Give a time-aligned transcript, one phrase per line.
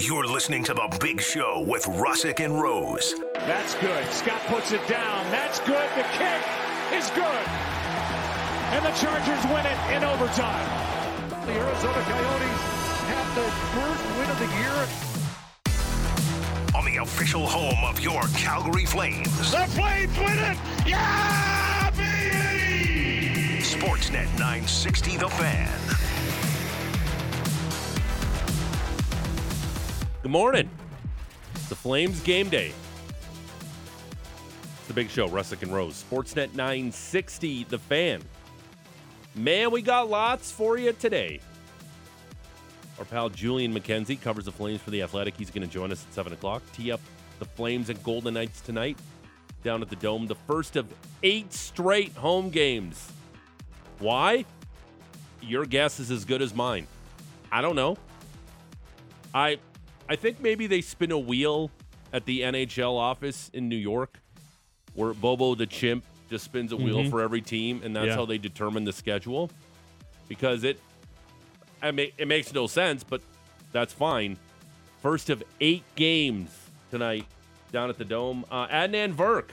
[0.00, 3.14] You're listening to The Big Show with Russick and Rose.
[3.34, 4.06] That's good.
[4.06, 5.30] Scott puts it down.
[5.30, 5.90] That's good.
[5.94, 6.42] The kick
[6.94, 7.44] is good.
[8.72, 10.66] And the Chargers win it in overtime.
[11.44, 12.62] The Arizona Coyotes
[13.12, 14.88] have their first win of the year.
[16.74, 19.50] On the official home of your Calgary Flames.
[19.50, 20.56] The Flames win it.
[20.86, 23.60] Yeah, baby!
[23.60, 25.99] Sportsnet 960 The Fan.
[30.22, 30.68] Good morning.
[31.54, 32.74] It's the Flames game day.
[34.78, 36.04] It's the big show, Russick and Rose.
[36.04, 38.20] Sportsnet 960, the fan.
[39.34, 41.40] Man, we got lots for you today.
[42.98, 45.38] Our pal Julian McKenzie covers the Flames for the Athletic.
[45.38, 46.62] He's going to join us at 7 o'clock.
[46.74, 47.00] Tee up
[47.38, 48.98] the Flames and Golden Knights tonight
[49.64, 50.26] down at the Dome.
[50.26, 50.86] The first of
[51.22, 53.10] eight straight home games.
[54.00, 54.44] Why?
[55.40, 56.86] Your guess is as good as mine.
[57.50, 57.96] I don't know.
[59.32, 59.58] I
[60.10, 61.70] I think maybe they spin a wheel
[62.12, 64.18] at the NHL office in New York
[64.94, 68.16] where Bobo the Chimp just spins a wheel for every team and that's Yeah.
[68.16, 69.50] how they determine the schedule
[70.28, 70.80] because it
[71.80, 73.22] I mean it makes no sense but
[73.72, 74.36] that's fine.
[75.00, 76.50] First of 8 games
[76.90, 77.24] tonight
[77.70, 78.44] down at the Dome.
[78.50, 79.50] Uh, Adnan Virk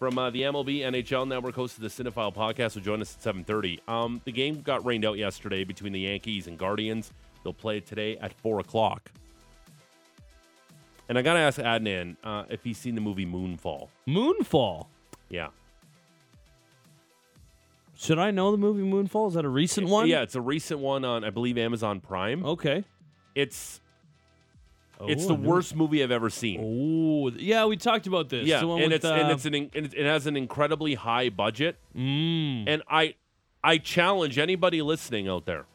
[0.00, 3.22] from uh, the MLB NHL Network host of the Cinephile podcast will join us at
[3.22, 3.78] 7:30.
[3.88, 7.12] Um, the game got rained out yesterday between the Yankees and Guardians.
[7.44, 9.12] They'll play it today at four o'clock.
[11.08, 13.88] And I gotta ask Adnan uh, if he's seen the movie Moonfall.
[14.06, 14.86] Moonfall.
[15.30, 15.48] Yeah,
[17.96, 19.28] Should I know the movie Moonfall?
[19.28, 20.06] Is that a recent one?
[20.08, 22.44] Yeah, it's a recent one on I believe Amazon Prime.
[22.44, 22.84] Okay.
[23.34, 23.80] It's
[25.06, 25.48] it's Oh, the I know.
[25.48, 26.60] worst movie I've ever seen.
[26.62, 28.46] Oh, yeah, we talked about this.
[28.46, 30.26] yeah, The one and with, it's and uh, it's an in- and it it has
[30.26, 31.76] an incredibly high budget.
[31.96, 33.14] mm, And I
[33.62, 35.66] I challenge anybody listening out there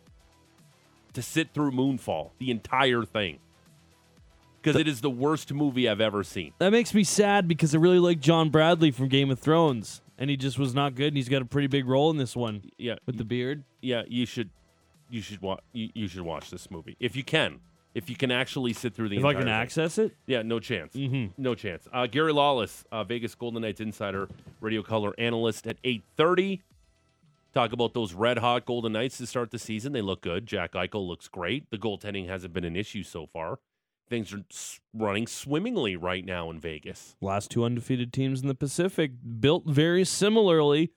[1.14, 3.40] to sit through Moonfall, the entire thing.
[4.64, 6.54] Because it is the worst movie I've ever seen.
[6.60, 10.30] that makes me sad because I really like John Bradley from Game of Thrones, and
[10.30, 11.08] he just was not good.
[11.10, 13.64] And he's got a pretty big role in this one Yeah, with the beard.
[13.82, 14.50] yeah, you should
[15.10, 17.60] you should watch you, you should watch this movie if you can.
[17.94, 19.50] If you can actually sit through the If I can thing.
[19.52, 20.96] access it, Yeah, no chance.
[20.96, 21.32] Mhm.
[21.38, 21.88] No chance.
[21.94, 24.30] Uh, Gary Lawless, uh, Vegas Golden Knights insider,
[24.62, 26.62] radio color analyst at 8:30.
[27.54, 29.94] Talk about those red hot Golden Knights to start the season.
[29.94, 30.48] They look good.
[30.48, 31.70] Jack Eichel looks great.
[31.70, 33.60] The goaltending hasn't been an issue so far.
[34.14, 34.44] Things are
[34.94, 37.16] running swimmingly right now in Vegas.
[37.20, 40.92] last two undefeated teams in the Pacific built very similarly,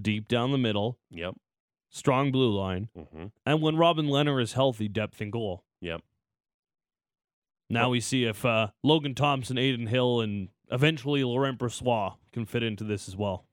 [0.00, 1.36] deep down the middle, Yep.
[1.88, 5.62] strong blue line, hmm and when Robin Lehner is healthy, depth in goal.
[5.80, 6.02] Yep.
[7.70, 12.64] Now we see if uh, Logan Thompson, Adin Hill, and eventually Laurent Brossoit can fit
[12.64, 13.46] into this as well.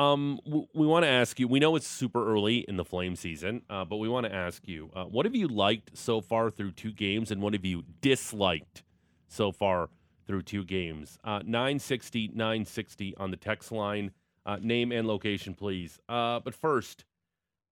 [0.00, 1.46] Um, w- we want to ask you.
[1.46, 4.66] We know it's super early in the Flame season, uh, but we want to ask
[4.66, 7.84] you: uh, what have you liked so far through two games, and what have you
[8.00, 8.82] disliked
[9.28, 9.90] so far
[10.26, 11.18] through two games?
[11.22, 14.12] Uh, 960, 960 on the text line.
[14.46, 16.00] Uh, name and location, please.
[16.08, 17.04] Uh, but first,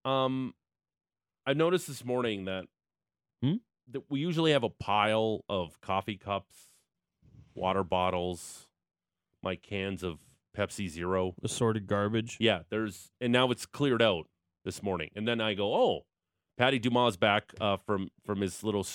[0.05, 0.55] um,
[1.47, 2.67] I noticed this morning that
[3.43, 3.55] Hmm?
[3.91, 6.73] that we usually have a pile of coffee cups,
[7.55, 8.69] water bottles,
[9.43, 10.19] my cans of
[10.57, 11.35] Pepsi Zero.
[11.43, 12.37] Assorted garbage.
[12.41, 14.27] Yeah, there's and now it's cleared out
[14.65, 15.11] this morning.
[15.17, 16.05] And then I go, oh,
[16.57, 18.87] Patty Dumas back uh, from from his little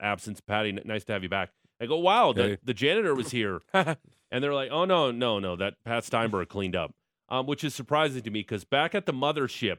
[0.00, 0.40] absence.
[0.40, 1.50] Patty, nice to have you back.
[1.80, 2.58] I go, wow, the, Hey.
[2.62, 3.96] the janitor was here, and
[4.44, 6.92] they're like, oh no, no, no, that Pat Steinberg cleaned up,
[7.30, 9.78] um, which is surprising to me because back at the mothership.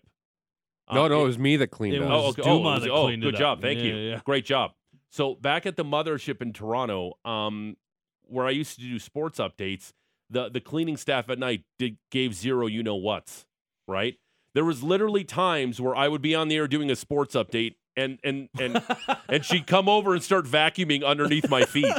[0.87, 2.09] uh, No, no, it was me that cleaned it up.
[2.09, 2.41] was- Oh, okay.
[2.41, 3.39] Duma Oh, it was- that oh, cleaned it good up.
[3.39, 3.61] job.
[3.61, 3.95] Thank Yeah, you.
[3.95, 4.21] yeah, yeah.
[4.25, 4.71] Great job.
[5.11, 7.77] So back at the mothership in Toronto, um,
[8.23, 9.91] where I used to do sports updates,
[10.31, 13.45] the the cleaning staff at night did gave zero you know what's
[13.87, 14.15] right.
[14.53, 17.75] There was literally times where I would be on the air doing a sports update
[17.95, 18.81] and and and
[19.29, 21.93] and she'd come over and start vacuuming underneath my feet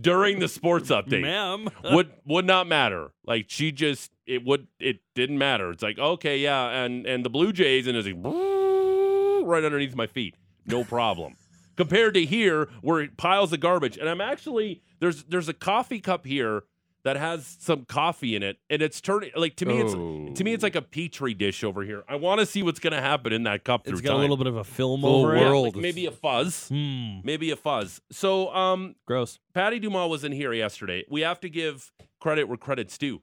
[0.00, 1.68] during the sports update Ma'am.
[1.92, 3.12] would would not matter.
[3.24, 5.70] Like she just it would it didn't matter.
[5.70, 8.16] It's like okay, yeah, and and the Blue Jays and it's like
[9.46, 10.34] right underneath my feet,
[10.66, 11.36] no problem.
[11.76, 16.00] Compared to here, where it piles of garbage, and I'm actually there's there's a coffee
[16.00, 16.64] cup here
[17.06, 20.52] that has some coffee in it, and it's turning like to me it's to me
[20.52, 22.02] it's like a petri dish over here.
[22.08, 24.18] I want to see what's gonna happen in that cup It's through got time.
[24.18, 25.56] a little bit of a film Full over Yeah, it.
[25.58, 27.20] like maybe a fuzz, Hmm.
[27.24, 28.00] maybe a fuzz.
[28.10, 29.38] So um, Gross.
[29.54, 31.04] Patty Dumas was in here yesterday.
[31.08, 33.22] We have to give credit where credit's due.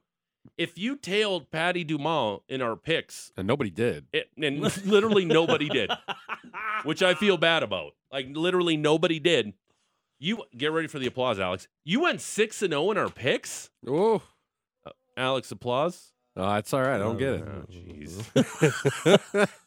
[0.57, 4.05] If you tailed Patty Dumas in our picks, and nobody did.
[4.13, 5.89] it, and literally nobody did,
[6.83, 7.93] which I feel bad about.
[8.11, 9.53] Like literally nobody did.
[10.23, 11.67] You get ready for the applause, Alex.
[11.83, 13.69] You went six and zero in our picks.
[13.85, 14.21] Oh,
[15.17, 16.13] Alex, applause.
[16.37, 16.95] no, that's all right.
[16.95, 17.43] I don't get it.
[17.45, 19.49] Oh, jeez.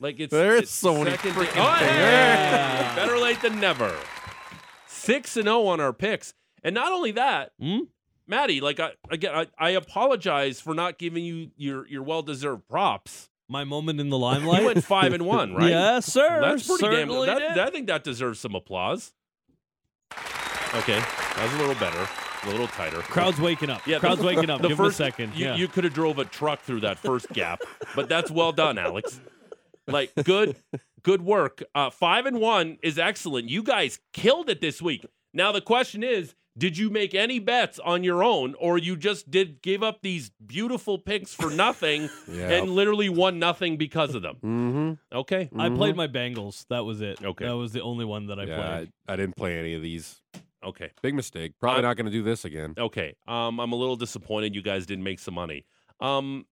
[0.00, 1.90] Like it's There's it's so many second freaking oh, things.
[1.92, 2.92] hey!
[2.96, 3.94] Better late than never.
[4.88, 7.82] Six and zero on our picks, and not only that, Hmm?
[8.26, 8.60] Maddie.
[8.60, 13.28] Like I again, I, I apologize for not giving you your your well deserved props.
[13.48, 14.62] My moment in the limelight.
[14.62, 15.70] You went five and one, right?
[15.70, 16.40] Yes, sir.
[16.40, 17.08] That's pretty damn.
[17.08, 19.12] Certainly That, that- I think that deserves some applause.
[20.74, 22.08] Okay, that was a little better,
[22.44, 22.98] a little tighter.
[23.02, 23.86] Crowd's waking up.
[23.86, 24.62] Yeah, Crowd's waking up.
[24.62, 25.34] The Give first him a second.
[25.34, 25.56] You, yeah.
[25.56, 27.60] you could have drove a truck through that first gap,
[27.94, 29.20] but that's well done, Alex.
[29.86, 30.56] Like good,
[31.02, 31.62] good work.
[31.74, 33.50] Uh, five and one is excellent.
[33.50, 35.04] You guys killed it this week.
[35.34, 39.30] Now the question is, did you make any bets on your own, or you just
[39.30, 42.50] did give up these beautiful picks for nothing Yeah.
[42.50, 44.36] and literally won nothing because of them?
[44.42, 45.16] Mm-hmm.
[45.16, 46.66] Okay, I played my Bengals.
[46.68, 47.22] That was it.
[47.22, 47.46] Okay.
[47.46, 48.92] That was the only one that I yeah, played.
[49.08, 50.20] I, I didn't play any of these.
[50.64, 50.90] Okay.
[51.02, 51.52] Big mistake.
[51.60, 52.74] Probably not going to do this again.
[52.78, 53.14] Okay.
[53.26, 55.64] Um, I'm a little disappointed you guys didn't make some money.
[56.00, 56.46] Um,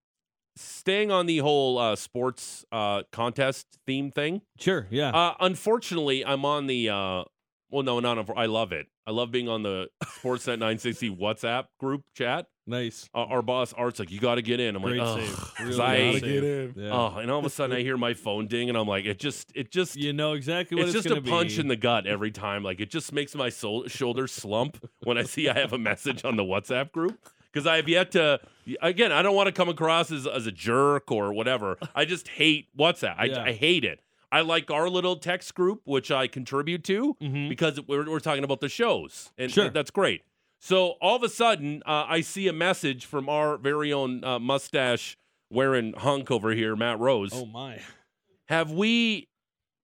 [0.55, 4.41] staying on the whole uh, sports uh, contest theme thing.
[4.59, 4.87] Sure.
[4.89, 5.09] Yeah.
[5.09, 6.89] Uh, unfortunately, I'm on the.
[6.89, 7.23] Uh,
[7.69, 8.29] well, no, not.
[8.37, 8.87] I love it.
[9.07, 12.47] I love being on the Sportsnet 960 WhatsApp group chat.
[12.67, 13.09] Nice.
[13.13, 15.35] Uh, our boss Art's like, "You got to get in." I'm Great like, "Ugh," save.
[15.57, 16.73] 'cause Really I- gotta Gotta get in.
[16.77, 16.89] Yeah.
[16.91, 19.19] Oh, and all of a sudden I hear my phone ding, and I'm like, it
[19.19, 21.61] just, it just, you know exactly what it's it's, just a punch be.
[21.61, 22.63] in the gut every time.
[22.63, 26.23] Like it just makes my soul, shoulders slump when I see I have a message
[26.25, 27.17] on the WhatsApp group
[27.51, 28.39] because I have yet to.
[28.81, 31.77] Again, I don't want to come across as, as a jerk or whatever.
[31.95, 33.15] I just hate WhatsApp.
[33.17, 33.43] I, Yeah.
[33.43, 33.99] I hate it.
[34.31, 37.49] I like our little text group, which I contribute to Mhm.
[37.49, 39.69] because we're, we're talking about the shows, and Sure.
[39.69, 40.21] that's great.
[40.63, 44.37] So all of a sudden, uh, I see a message from our very own uh,
[44.37, 45.17] mustache
[45.49, 47.79] wearing hunk over here, Matt Rose Oh my.
[48.47, 49.27] have we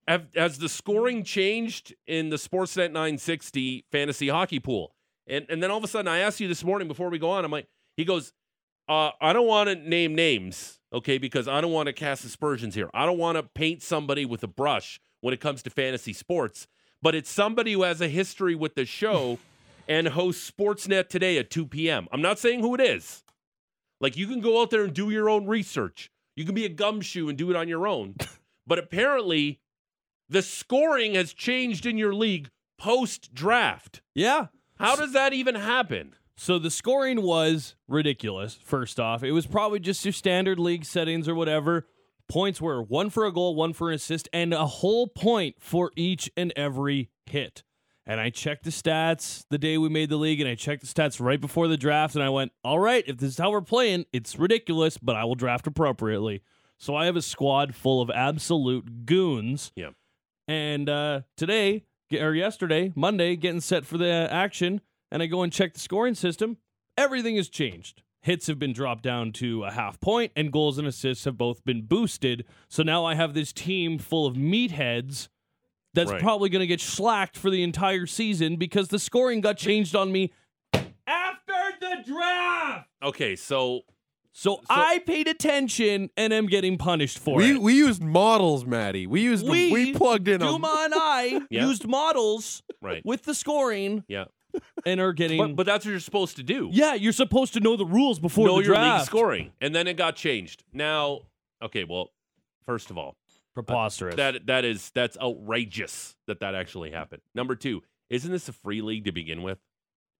[0.07, 4.93] have has the scoring changed in the Sportsnet 960 fantasy hockey pool?
[5.25, 7.31] And and then all of a sudden I asked you this morning before we go
[7.31, 8.31] on, I'm like, he goes,
[8.87, 12.75] uh, I don't want to name names, okay, because I don't want to cast aspersions
[12.75, 12.91] here.
[12.93, 16.67] I don't want to paint somebody with a brush when it comes to fantasy sports,
[17.01, 19.39] but it's somebody who has a history with the show
[19.87, 22.07] and hosts Sportsnet today at 2 p.m.
[22.11, 23.23] I'm not saying who it is.
[23.99, 26.11] Like you can go out there and do your own research.
[26.35, 28.15] You can be a gumshoe and do it on your own.
[28.67, 29.59] but apparently,
[30.29, 34.01] the scoring has changed in your league post draft.
[34.13, 34.47] Yeah.
[34.77, 36.13] How does that even happen?
[36.35, 38.59] So the scoring was ridiculous.
[38.63, 41.87] First off, it was probably just your standard league settings or whatever.
[42.29, 45.91] Points were one for a goal, one for an assist, and a whole point for
[45.95, 47.63] each and every hit.
[48.09, 50.87] And I checked the stats the day we made the league, and I checked the
[50.87, 53.59] stats right before the draft, and I went, "All right, if this is how we're
[53.59, 56.41] playing, it's ridiculous, but I will draft appropriately."
[56.77, 59.73] So I have a squad full of absolute goons.
[59.75, 59.89] Yeah.
[60.47, 61.83] And uh, today
[62.13, 64.79] or yesterday, Monday, getting set for the action,
[65.11, 66.57] and I go and check the scoring system.
[66.97, 68.03] Everything has changed.
[68.21, 71.65] Hits have been dropped down to a half point, and goals and assists have both
[71.65, 72.45] been boosted.
[72.69, 75.27] So now I have this team full of meatheads
[75.97, 76.21] that's Right.
[76.21, 80.11] probably going to get slacked for the entire season because the scoring got changed on
[80.11, 80.31] me
[81.05, 82.87] after the draft.
[83.03, 83.81] Okay, so
[84.33, 87.61] So, I paid attention and am getting punished for We it.
[87.61, 89.07] we used models, Maddie.
[89.07, 91.65] We used We, we plugged in a Duma and I Yeah.
[91.65, 94.25] used models right, with the scoring yeah,
[94.85, 95.39] and are getting.
[95.39, 96.69] but but that's what you're supposed to do.
[96.71, 98.99] yeah, you're supposed to know the rules before know the your draft.
[99.01, 100.63] league scoring, and then it got changed.
[100.71, 101.21] Now,
[101.63, 102.11] okay, well,
[102.65, 103.15] first of all,
[103.65, 104.15] Preposterous.
[104.15, 107.21] that that is that's outrageous that that actually happened.
[107.35, 109.59] Number two, isn't this a free league to begin with?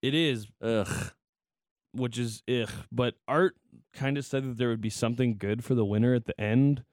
[0.02, 1.12] it is, Ugh.
[1.94, 2.70] which is ugh.
[2.92, 3.56] But Art
[3.94, 6.84] kind of said that there would be something good for the winner at the end,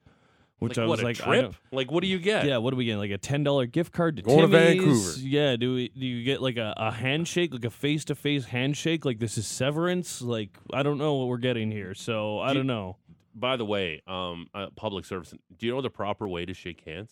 [0.59, 1.41] which like, I was a like, I trip?
[1.43, 2.45] don't- Like, what do you get?
[2.45, 2.97] yeah, what do we get?
[2.97, 5.19] Like a ten dollar gift card to Going to Vancouver.
[5.19, 5.89] Yeah, do we?
[5.89, 9.05] Do you get like a, a handshake, like a face to face handshake?
[9.05, 10.21] Like this is severance?
[10.21, 12.97] Like I don't know what we're getting here, so I Do you- don't know.
[13.37, 15.33] By the way, um, uh, public service.
[15.57, 17.11] Do you know the proper way to shake hands?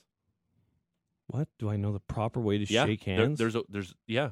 [1.28, 3.38] What do I know the proper way to yeah, shake there- hands?
[3.40, 4.30] there's a there's yeah.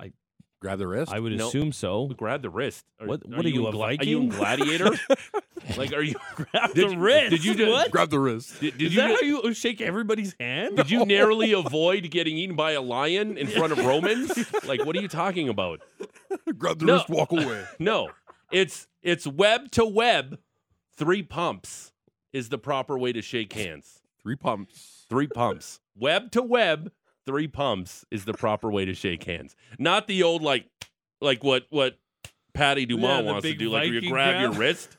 [0.00, 0.12] I
[0.60, 1.12] grab the wrist.
[1.12, 1.48] I would No.
[1.48, 2.08] assume so.
[2.08, 2.84] Grab the wrist.
[3.00, 4.90] Are, What- what are you, in a Are you in Gladiator?
[5.78, 6.14] like, are you?
[6.34, 7.30] Grab Did the you- wrist.
[7.30, 7.90] did you just, What?
[7.90, 8.60] grab the wrist.
[8.60, 10.76] Did, did Is you that how you shake everybody's hand?
[10.76, 14.32] did you narrowly avoid getting eaten by a lion in front of Romans?
[14.64, 15.80] Like, what are you talking about?
[16.58, 16.94] grab the No.
[16.94, 17.08] wrist.
[17.08, 17.64] Walk away.
[17.78, 18.10] No,
[18.50, 20.38] it's it's web to web.
[20.96, 21.92] Three pumps
[22.32, 24.00] is the proper way to shake hands.
[24.22, 25.06] Three pumps.
[25.08, 25.80] Three pumps.
[25.96, 26.92] Web to web,
[27.26, 29.54] three pumps is the proper way to shake hands.
[29.78, 30.66] Not the old like
[31.20, 31.98] like what what
[32.54, 34.96] Patty Yeah, Dumont the wants to do, like where you grab, your wrist.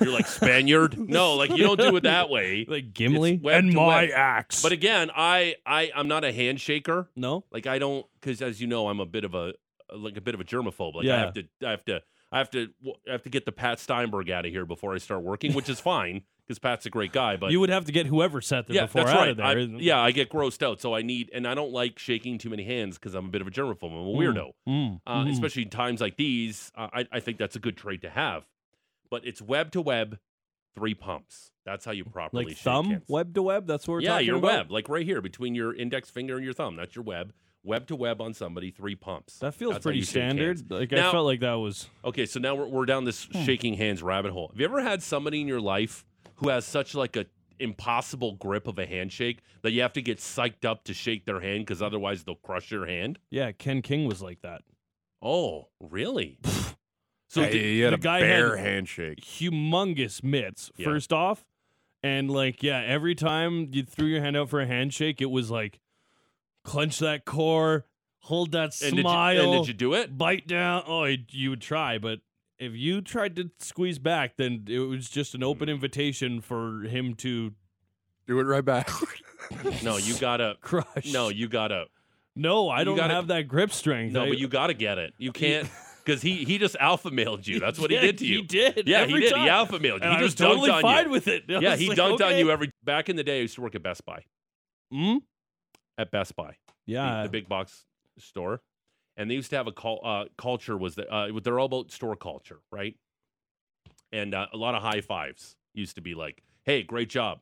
[0.00, 0.96] You're like Spaniard.
[1.08, 2.66] No, like you don't do it that way.
[2.68, 4.10] like Gimli and my web.
[4.14, 4.62] axe.
[4.62, 7.06] But again, I I I'm not a handshaker.
[7.16, 9.54] no, Like I don't because as you know, I'm a bit of a
[9.94, 10.94] like a bit of a germaphobe.
[10.96, 11.18] Like I Yeah.
[11.24, 12.68] have to I have to I have to
[13.08, 15.68] I have to get the Pat Steinberg out of here before I start working, which
[15.68, 17.36] is fine because Pat's a great guy.
[17.36, 19.28] But you would have to get whoever sat there yeah, before that's out right.
[19.30, 19.46] of there.
[19.46, 22.50] I, yeah, I get grossed out, so I need, and I don't like shaking too
[22.50, 23.84] many hands because I'm a bit of a germaphobe.
[23.84, 25.32] I'm a weirdo, Mm, uh, mhm.
[25.32, 26.72] especially in times like these.
[26.76, 28.46] Uh, I, I think that's a good trait to have.
[29.10, 30.18] But it's web to web,
[30.74, 31.50] three pumps.
[31.64, 33.04] That's how you properly like shake thumb, hands.
[33.08, 33.66] web to web.
[33.66, 34.46] That's what we're yeah, your about.
[34.46, 36.76] web, like right here between your index finger and your thumb.
[36.76, 37.32] That's your web.
[37.62, 39.38] Web to web on somebody, three pumps.
[39.38, 40.70] That feels That's pretty standard.
[40.70, 41.88] Like Now- I felt like that was.
[42.04, 43.42] Okay, so now we're, we're down this hmm.
[43.44, 44.48] shaking hands rabbit hole.
[44.48, 46.04] Have you ever had somebody in your life
[46.36, 47.26] who has such like a
[47.58, 51.40] impossible grip of a handshake that you have to get psyched up to shake their
[51.40, 53.18] hand because otherwise they'll crush your hand?
[53.30, 54.62] Yeah, Ken King was like that.
[55.22, 56.38] Oh, really?
[57.28, 59.20] so Hey, did- he had the a guy bear had- handshake.
[59.20, 60.70] Humongous mitts.
[60.76, 60.86] Yeah.
[60.86, 61.44] First off,
[62.02, 65.50] and like yeah, every time you threw your hand out for a handshake, it was
[65.50, 65.78] like
[66.70, 67.86] clench that core,
[68.20, 70.16] hold that and did, you, smile, and did you do it?
[70.16, 70.82] bite down.
[70.86, 72.20] Oh, you- you would try, but
[72.58, 75.46] if you tried to squeeze back, then it was just an Mm.
[75.46, 77.54] open invitation for him to
[78.26, 78.88] Do it right back.
[79.82, 80.56] No, you gotta.
[80.60, 81.12] crush.
[81.12, 81.86] No, you gotta.
[82.36, 84.12] no, I don't gotta- have that grip strength.
[84.12, 85.14] No, I- but you gotta get it.
[85.18, 85.68] You can't
[86.04, 87.58] because he he just alpha mailed you.
[87.58, 88.36] That's what he Yeah, did to you.
[88.36, 88.86] He did.
[88.86, 89.32] Yeah, every he did.
[89.32, 89.42] time.
[89.42, 90.06] He alpha mailed you.
[90.08, 91.10] And he I was just dunked totally on fine you.
[91.10, 91.44] with it.
[91.48, 92.70] I Yeah, he like, dunked on you every.
[92.84, 94.22] Back in the day, I used to work at Best Buy.
[94.92, 95.16] Hmm?
[96.00, 96.56] At Best Buy.
[96.86, 97.24] Yeah.
[97.24, 97.84] the, big box
[98.18, 98.62] store,
[99.16, 101.90] and they used to have a cul- uh, culture was that uh, they're all about
[101.92, 102.96] store culture, right?
[104.12, 107.40] And uh, a lot of high fives used to be like, "Hey, great job,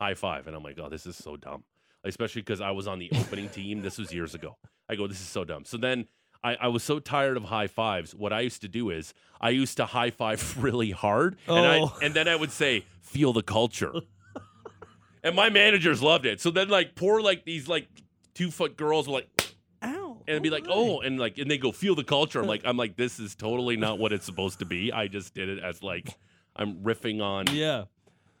[0.00, 0.46] high five.
[0.46, 1.64] and I'm like, "Oh, this is so dumb,"
[2.02, 3.82] especially because I was on the opening team.
[3.82, 4.56] This was years ago.
[4.88, 6.06] I go, "This is so dumb." So then.
[6.44, 8.16] I, I was so tired of high fives.
[8.16, 11.96] What I used to do is I used to high five really hard, and Oh.
[12.00, 13.92] I and then I would say, "Feel the culture."
[15.22, 16.40] and my managers loved it.
[16.40, 17.88] So then, like, poor like these like
[18.34, 20.18] two foot girls were like, Ow.
[20.28, 22.40] and be like, oh, oh and like, and they go feel the culture.
[22.40, 24.92] I'm like, I'm like, this is totally not what it's supposed to be.
[24.92, 26.16] I just did it as like,
[26.56, 27.46] I'm riffing on.
[27.52, 27.84] Yeah.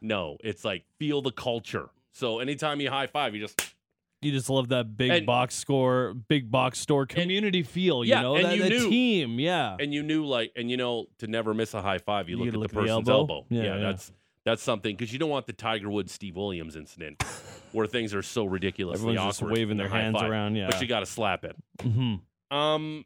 [0.00, 1.88] No, it's like feel the culture.
[2.12, 3.74] So anytime you high five, you just
[4.20, 8.04] You just love that big And- box score, big box store community feel.
[8.04, 9.38] You Yeah, know, and that, you that knew- team.
[9.40, 9.76] Yeah.
[9.80, 12.44] and you knew like, and you know to never miss a high five, you, You
[12.44, 13.34] look at look the at the person's elbow.
[13.34, 13.46] elbow.
[13.50, 13.76] Yeah, yeah.
[13.78, 14.12] that's
[14.44, 17.22] that's something because you don't want the Tiger Woods Steve Williams incident
[17.72, 19.52] where things are so ridiculously Everyone's just awkward.
[19.54, 20.30] waving in their hands five.
[20.30, 20.56] around.
[20.56, 20.66] Yeah.
[20.70, 21.56] but you got to slap it.
[21.80, 22.16] hmm
[22.50, 23.04] Um,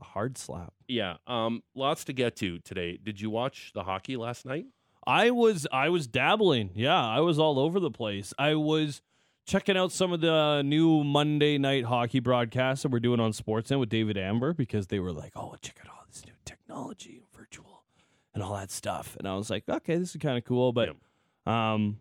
[0.00, 0.72] A hard slap.
[0.88, 1.16] yeah.
[1.26, 2.98] Um, lots to get to today.
[3.02, 4.66] Did you watch the hockey last night?
[5.06, 6.70] I was I was dabbling.
[6.74, 8.34] Yeah, I was all over the place.
[8.38, 9.00] I was
[9.46, 13.80] checking out some of the new Monday night hockey broadcasts that we're doing on Sportsnet
[13.80, 17.79] with David Amber because they were like, "Oh, check out all this new technology, virtual,
[18.34, 20.90] and all that stuff." And I was like, "Okay, this is kind of cool." But
[21.46, 21.98] um,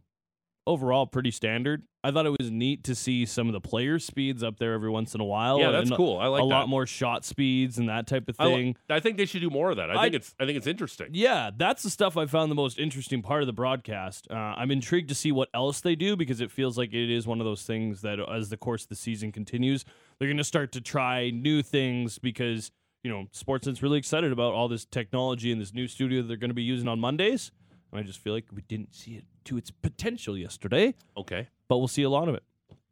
[0.67, 1.83] overall, pretty standard.
[2.01, 4.89] I thought it was neat to see some of the player speeds up there every
[4.89, 5.59] once in a while.
[5.59, 6.17] yeah, that's cool.
[6.17, 6.49] I like a that.
[6.49, 8.75] lot more shot speeds and that type of I, thing.
[8.89, 9.91] I think they should do more of that.
[9.91, 11.09] I I- think it's I think it's interesting.
[11.11, 14.27] Yeah, that's the stuff I found the most interesting part of the broadcast.
[14.31, 17.27] Uh, I'm intrigued to see what else they do because it feels like it is
[17.27, 19.83] one of those things that, as the course of the season continues,
[20.19, 22.71] they're going to start to try new things because
[23.03, 26.37] you know Sportsnet's really excited about all this technology and this new studio that they're
[26.37, 27.51] going to be using on Mondays.
[27.91, 31.47] And I just feel like we didn't see it to its potential yesterday, Okay.
[31.67, 32.43] but we'll see a lot of it.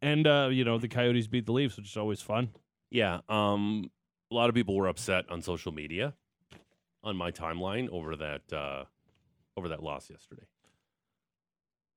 [0.02, 2.50] And uh, you know the Coyotes beat the Leafs, which is always fun.
[2.90, 3.20] Yeah.
[3.28, 3.90] Um,
[4.30, 6.14] a lot of people were upset on social media,
[7.04, 8.84] on my timeline over that uh,
[9.56, 10.46] over that loss yesterday.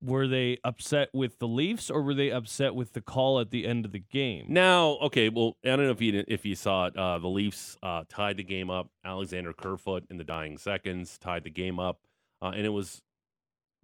[0.03, 3.67] Were they upset with the Leafs or were they upset with the call at the
[3.67, 4.45] end of the game?
[4.49, 6.97] Now, okay, well, I don't know if you if you saw it.
[6.97, 8.89] Uh, the Leafs uh, tied the game up.
[9.05, 11.99] Alexander Kerfoot in the dying seconds tied the game up,
[12.41, 13.03] uh, and it was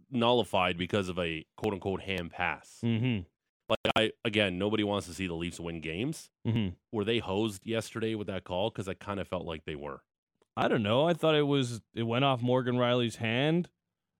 [0.09, 2.79] nullified because of a quote unquote hand pass.
[2.83, 3.21] Mm-hmm.
[3.69, 6.29] Like I again, nobody wants to see the Leafs win games.
[6.47, 6.69] Mm-hmm.
[6.91, 8.69] Were they hosed yesterday with that call?
[8.69, 10.01] Because I kind of felt like they were.
[10.55, 11.07] I don't know.
[11.07, 13.69] I thought it was it went off Morgan Rielly's hand,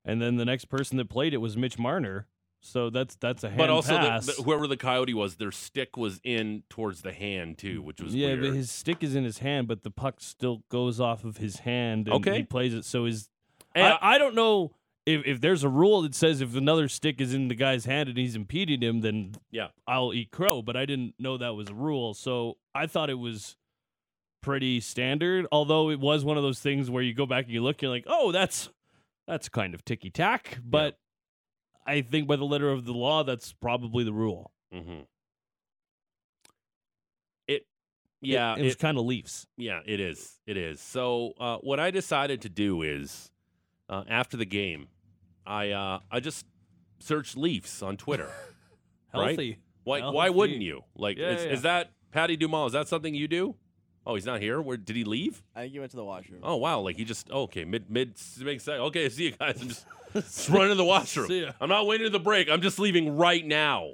[0.08, 2.28] and then the next person that played it was Mitch Marner.
[2.62, 4.26] So that's that's a hand but also, the, pass.
[4.26, 8.16] the, whoever the coyote was, their stick was in towards the hand too, which was
[8.16, 8.42] yeah, weird.
[8.42, 11.58] but his stick is in his hand, but the puck still goes off of his
[11.60, 12.38] hand, and Okay.
[12.38, 12.84] he plays it.
[12.84, 13.30] So his
[13.76, 14.74] I, I don't know
[15.06, 18.10] if if there's a rule that says if another stick is in the guy's hand
[18.10, 19.68] and he's impeding him, then Yeah.
[19.88, 20.64] I'll eat crow.
[20.64, 23.56] But I didn't know that was a rule, so I thought it was
[24.42, 25.46] pretty standard.
[25.52, 27.92] Although it was one of those things where you go back and you look, you're
[27.92, 28.70] like, oh, that's
[29.28, 30.60] that's kind of ticky tack.
[30.64, 30.98] But
[31.86, 34.52] I think by the letter of the law, that's probably the rule.
[34.72, 35.02] hmm
[37.48, 37.66] It,
[38.22, 39.48] yeah, it, it was it- kind of Leafs.
[39.58, 40.40] Yeah, it is.
[40.46, 40.82] It is.
[40.82, 43.32] So uh, what I decided to do is,
[43.90, 44.88] uh, after the game,
[45.46, 46.46] I uh, I just
[47.00, 48.30] searched Leafs on Twitter.
[49.14, 49.30] Right?
[49.30, 49.58] Healthy.
[49.86, 50.38] Why Why Healthy.
[50.38, 50.82] wouldn't you?
[50.96, 51.52] Like, Yeah, is, yeah.
[51.54, 52.68] is that Patty Dumas?
[52.68, 53.56] Is that something you do
[54.08, 54.62] Oh, he's not here.
[54.62, 55.44] Where did he leave?
[55.54, 56.40] I think he went to the washroom.
[56.44, 58.80] Oh wow, like he just okay mid mid makes sense.
[58.80, 59.62] Okay, see you guys.
[59.62, 61.28] I'm just just running to the washroom.
[61.28, 61.52] See ya.
[61.62, 62.50] I'm not waiting to the break.
[62.50, 63.92] I'm just leaving right now.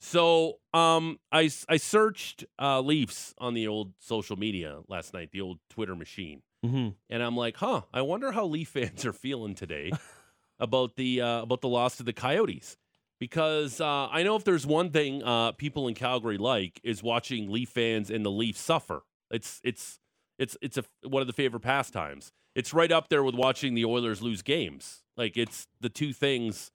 [0.00, 5.30] So um, I s- I searched uh, Leafs on the old social media last night,
[5.32, 6.88] the old Twitter machine, Mm-hmm.
[7.10, 9.92] and I'm like, huh, I wonder how Leaf fans are feeling today
[10.58, 12.76] about the uh, about the loss to the Coyotes.
[13.20, 17.50] Because uh, I know if there's one thing uh, people in Calgary like is watching
[17.50, 19.02] Leaf fans and the Leafs suffer.
[19.30, 19.98] It's it's
[20.38, 22.32] it's it's a one of the favorite pastimes.
[22.54, 25.02] It's right up there with watching the Oilers lose games.
[25.16, 26.70] Like it's the two things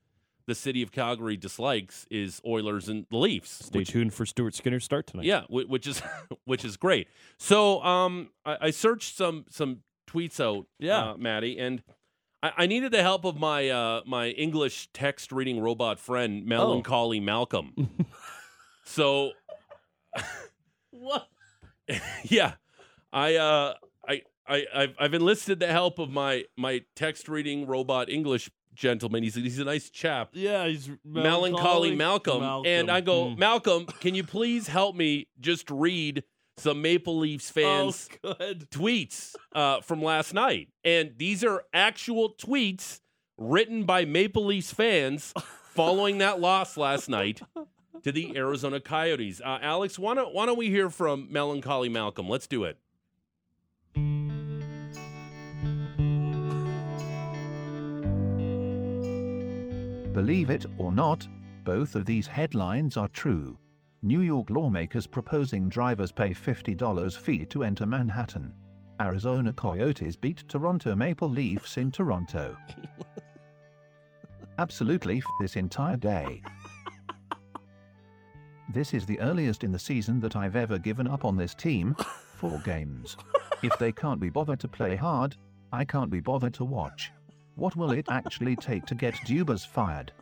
[0.47, 3.65] the city of Calgary dislikes is Oilers and the Leafs.
[3.65, 5.25] Stay which- tuned for Stuart Skinner's start tonight.
[5.25, 6.01] yeah, which is
[6.45, 7.07] which is great.
[7.37, 11.11] So um, I, I searched some some tweets out, Yeah.
[11.11, 11.83] uh, Maddie, and
[12.41, 17.19] I, I needed the help of my uh, my English text reading robot friend, Melancholy
[17.19, 17.89] Malcolm.
[18.85, 19.31] so
[20.91, 21.27] What?
[22.23, 22.53] yeah,
[23.11, 23.73] I uh,
[24.07, 29.23] I I I've, I've enlisted the help of my my text reading robot English gentleman.
[29.23, 30.29] He's he's a nice chap.
[30.33, 32.65] Yeah, he's melancholy Malcolm.
[32.65, 33.39] And I go, Hmm.
[33.39, 36.23] Malcolm, can you please help me just read
[36.57, 38.33] some Maple Leafs fans' Oh,
[38.71, 40.69] tweets uh, from last night?
[40.83, 42.99] And these are actual tweets
[43.37, 45.33] written by Maple Leafs fans
[45.73, 47.41] following that loss last night
[48.03, 49.41] to the Arizona Coyotes.
[49.41, 52.27] Uh, Alex, why don't, why don't we hear from Melancholy Malcolm?
[52.29, 52.77] Let's do it.
[60.13, 61.27] Believe it or not,
[61.63, 63.57] both of these headlines are true.
[64.01, 68.53] New York lawmakers proposing drivers pay $50 fee to enter Manhattan.
[69.01, 72.57] Arizona Coyotes beat Toronto Maple Leafs in Toronto.
[74.57, 76.41] Absolutely f- this entire day.
[78.71, 81.95] This is the earliest in the season that I've ever given up on this team.
[82.35, 83.17] Four games.
[83.63, 85.35] If they can't be bothered to play hard,
[85.73, 87.11] I can't be bothered to watch.
[87.55, 90.13] What will it actually take to get Dubas fired?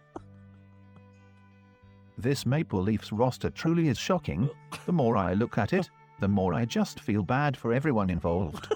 [2.17, 4.49] This Maple Leafs roster truly is shocking.
[4.85, 5.89] The more I look at it,
[6.21, 8.73] the more I just feel bad for everyone involved.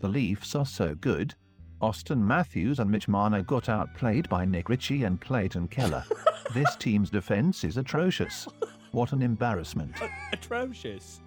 [0.00, 1.34] the Leafs are so good.
[1.82, 6.02] Auston Matthews and Mitch Marner got outplayed by Nick Ritchie and Clayton Keller.
[6.52, 8.46] This team's defense is atrocious.
[8.92, 9.94] What an embarrassment.
[10.32, 11.20] Atrocious.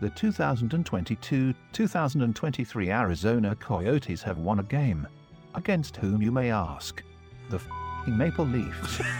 [0.00, 5.06] The 2022 2023 Arizona Coyotes have won a game.
[5.54, 7.02] Against whom, you may ask?
[7.50, 9.00] The f***ing Maple Leafs.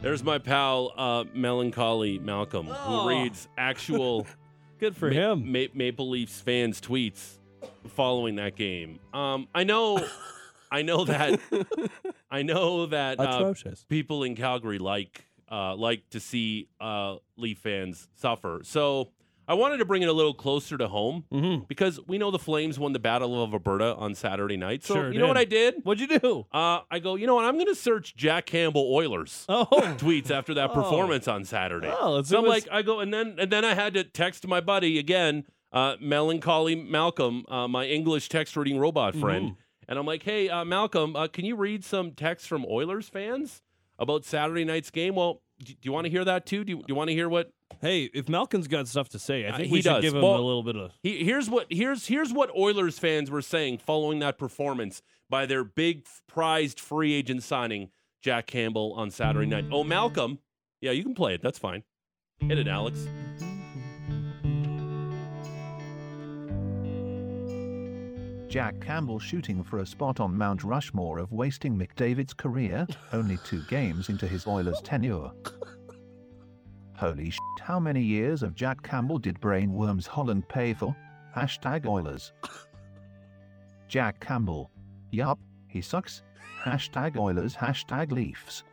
[0.00, 3.02] There's my pal, uh, Melancholy Malcolm, Oh.
[3.02, 4.26] who reads actual
[4.80, 5.52] Good for Ma- him.
[5.52, 7.38] Ma- Maple Leafs fans' tweets
[7.86, 8.98] following that game.
[9.14, 10.04] Um, I know,
[10.72, 11.38] I know that,
[12.32, 13.84] I know that uh, Atrocious.
[13.88, 18.60] people in Calgary like uh, like to see uh, Leaf fans suffer.
[18.64, 19.10] So
[19.46, 21.64] I wanted to bring it a little closer to home Mm-hmm.
[21.68, 24.82] because we know the Flames won the Battle of Alberta on Saturday night.
[24.82, 25.40] So Sure you know what did.
[25.40, 25.74] I did?
[25.84, 26.46] What'd you do?
[26.52, 27.44] Uh, I go, you know what?
[27.44, 29.66] I'm going to search Jack Campbell Oilers Oh.
[29.98, 30.74] tweets after that Oh.
[30.74, 31.92] performance on Saturday.
[31.92, 34.46] Oh, it's So I'm like, I go, and then and then I had to text
[34.46, 39.56] my buddy again, uh, melancholy Malcolm, uh, my English text reading robot friend, Mhm.
[39.92, 43.60] And I'm like, hey, uh, Malcolm, uh, can you read some text from Oilers fans
[43.98, 45.14] about Saturday night's game?
[45.14, 46.64] Well, do, do you want to hear that too?
[46.64, 49.46] Do you, do you want to hear what Hey, if Malcolm's got stuff to say,
[49.46, 50.02] I Uh, think he we should does.
[50.02, 50.92] give him Well- a little bit of.
[51.02, 55.62] he, here's what here's here's what Oilers fans were saying following that performance by their
[55.64, 57.90] big prized free agent signing
[58.22, 59.64] Jack Campbell on Saturday night.
[59.70, 60.38] Oh, Malcolm,
[60.80, 61.42] yeah, you can play it.
[61.42, 61.82] That's fine.
[62.40, 63.06] Hit it, Alex.
[68.52, 73.62] Jack Campbell shooting for a spot on Mount Rushmore of wasting McDavid's career, only two
[73.62, 75.30] games into his Oilers tenure.
[76.94, 80.94] Holy shit, how many years of Jack Campbell did Brainworms Holland pay for?
[81.34, 82.34] Hashtag Oilers.
[83.88, 84.70] Jack Campbell.
[85.12, 86.22] Yup, he sucks.
[86.62, 88.64] Hashtag Oilers, hashtag Leafs.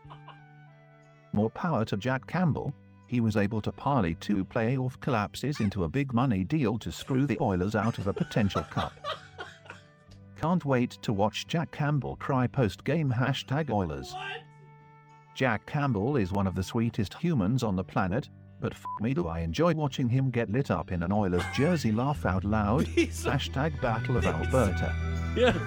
[1.32, 2.74] More power to Jack Campbell.
[3.08, 7.26] He was able to parlay two playoff collapses into a big money deal to screw
[7.26, 8.92] the Oilers out of a potential cup.
[10.40, 14.16] Can't wait to watch Jack Campbell cry post game hashtag Oilers.
[15.36, 18.30] Jack Campbell is one of the sweetest humans on the planet,
[18.62, 21.92] but f me do I enjoy watching him get lit up in an Oilers jersey
[21.92, 22.86] laugh out loud.
[22.96, 24.96] These hashtag Battle of Alberta.
[25.36, 25.60] Yeah,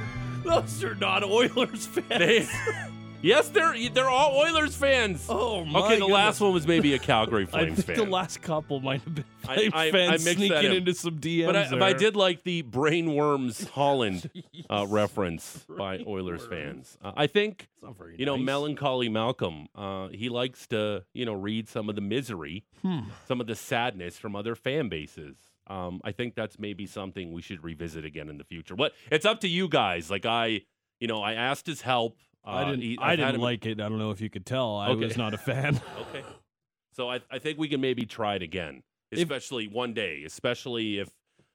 [0.43, 2.49] Those are not Oilers fans.
[3.23, 5.25] Yes, they're they're all Oilers fans.
[5.29, 5.85] Oh my god.
[5.93, 8.05] okay, the last one was maybe a Calgary I Flames think fan.
[8.07, 10.73] the last couple might have been I- Flames I- I fans that sneaking in.
[10.73, 11.47] into some DMs.
[11.47, 14.29] but I, but I did like the Brainworms Holland
[14.69, 16.99] uh, reference by Oilers fans.
[17.03, 17.69] Uh, I think
[18.17, 18.45] you know nice.
[18.45, 19.69] melancholy Malcolm.
[19.75, 23.01] Uh, he likes to you know read some of the misery, Hmm.
[23.29, 25.37] some of the sadness from other fan bases.
[25.69, 28.75] Um, I think that's maybe something we should revisit again in the future.
[28.75, 30.11] What it's up to you guys.
[30.11, 30.63] Like I,
[30.99, 32.17] you know, I asked his help.
[32.45, 32.83] Uh, I didn't.
[32.83, 33.81] he- I didn't like it.
[33.81, 34.77] I don't know if you could tell.
[34.77, 35.05] I Okay.
[35.07, 35.81] was not a fan.
[36.01, 36.25] Okay.
[36.95, 40.99] So I, I think we can maybe try it again, If- especially one day, especially
[40.99, 41.09] if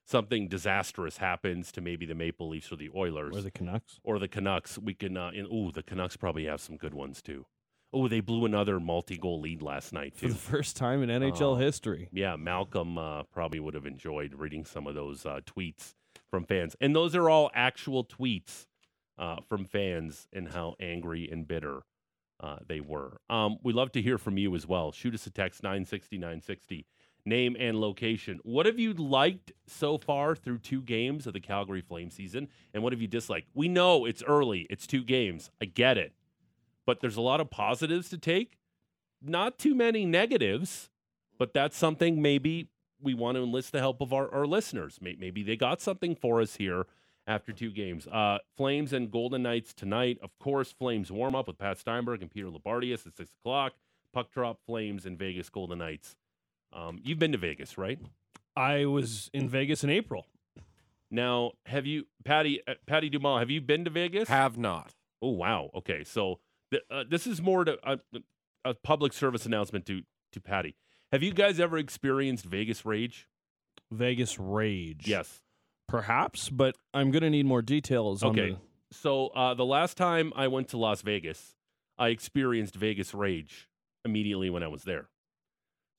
[0.05, 3.99] something disastrous happens to maybe the Maple Leafs or the Oilers or the Canucks.
[4.03, 4.77] or the Canucks.
[4.79, 7.45] We can, uh, in, ooh, the Canucks probably have some good ones too.
[7.93, 10.27] Oh, they blew another multi-goal lead last night too.
[10.29, 11.55] For the first time in NHL Oh.
[11.55, 12.09] history.
[12.11, 15.93] Yeah, Malcolm uh, probably would have enjoyed reading some of those uh, tweets
[16.31, 18.65] from fans, and those are all actual tweets
[19.17, 21.83] uh, from fans and how angry and bitter
[22.39, 23.19] uh, they were.
[23.29, 24.91] Um, we love to hear from you as well.
[24.91, 26.85] Shoot us a text 960 960,
[27.25, 28.39] name and location.
[28.43, 32.83] What have you liked so far through two games of the Calgary Flame season, and
[32.83, 33.49] what have you disliked?
[33.53, 35.49] We know it's early, it's two games.
[35.61, 36.13] I get it,
[36.85, 38.57] but there's a lot of positives to take,
[39.21, 40.89] not too many negatives.
[41.39, 44.97] But that's something maybe we want to enlist the help of our, our listeners.
[45.01, 46.87] Maybe they got something for us here
[47.27, 48.07] after two games.
[48.07, 50.17] Uh, Flames and Golden Knights tonight.
[50.23, 53.73] Of course, Flames warm up with Pat Steinberg and Peter Loubardias at 6 o'clock.
[54.13, 56.15] Puck drop, Flames and Vegas Golden Knights.
[56.73, 57.99] Um, you've been to Vegas, right?
[58.55, 60.25] I was in Vegas in April.
[61.11, 64.27] Now, have you, Patty, uh, Patty Dumas, have you been to Vegas?
[64.29, 64.93] Have not.
[65.21, 65.69] Oh wow.
[65.75, 66.39] Okay, so
[66.71, 67.97] th- uh, this is more to uh,
[68.65, 70.01] a public service announcement to
[70.33, 70.75] to Patty.
[71.11, 73.27] Have you guys ever experienced Vegas rage?
[73.91, 75.07] Vegas Rage.
[75.07, 75.41] Yes.
[75.87, 78.51] Perhaps, but I'm going to need more details on Okay.
[78.51, 78.57] the
[78.91, 81.55] So uh, the last time I went to Las Vegas,
[81.97, 83.69] I experienced Vegas rage
[84.05, 85.09] immediately when I was there.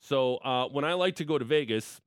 [0.01, 2.01] So uh, when I like to go to Vegas,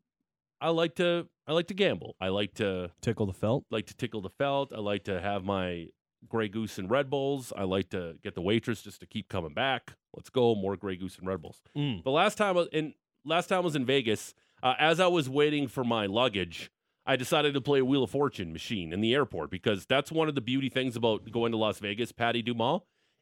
[0.61, 2.15] I like to I like to gamble.
[2.21, 3.65] I like to tickle the felt.
[3.71, 4.71] like to tickle the felt.
[4.73, 5.87] I like to have my
[6.29, 7.51] Grey Goose and Red Bulls.
[7.57, 9.93] I like to get the waitress just to keep coming back.
[10.15, 11.61] Let's go more Grey Goose and Red Bulls.
[11.75, 12.03] Mm.
[12.03, 12.93] The last time I was in
[13.25, 16.71] last time I was in Vegas, uh, as I was waiting for my luggage,
[17.05, 20.29] I decided to play a Wheel of Fortune machine in the airport because that's one
[20.29, 22.81] of the beauty things about going to Las Vegas, Patty Dumas,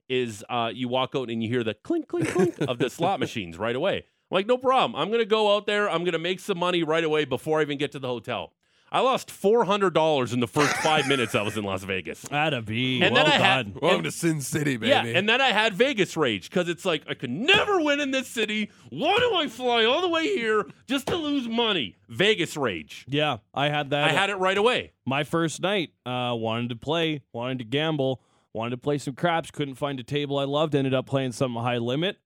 [0.10, 3.20] is uh, you walk out and you hear the clink, clink, clink of the slot
[3.22, 3.98] machines right away.
[3.98, 5.00] I'm like, no problem.
[5.00, 5.90] I'm gonna go out there.
[5.90, 8.54] I'm gonna make some money right away before I even get to the hotel.
[8.92, 12.26] I lost four hundred dollars in the first five minutes I was in Las Vegas.
[12.32, 13.02] Atta be.
[13.02, 13.46] And well then I done.
[13.66, 14.90] had- Welcome And- to Sin City, baby.
[14.90, 18.12] Yeah, and then I had Vegas rage because it's like I could never win in
[18.12, 18.72] this city.
[18.90, 21.98] Why do I fly all the way here just to lose money?
[22.08, 23.06] Vegas rage.
[23.08, 24.06] yeah, I had that.
[24.06, 24.94] I had it right away.
[25.06, 25.92] my first night.
[26.06, 28.22] Uh, wanted to play, wanted to gamble,
[28.54, 29.52] wanted to play some craps.
[29.52, 30.74] Couldn't find a table I loved.
[30.74, 32.18] Ended up playing some high limit,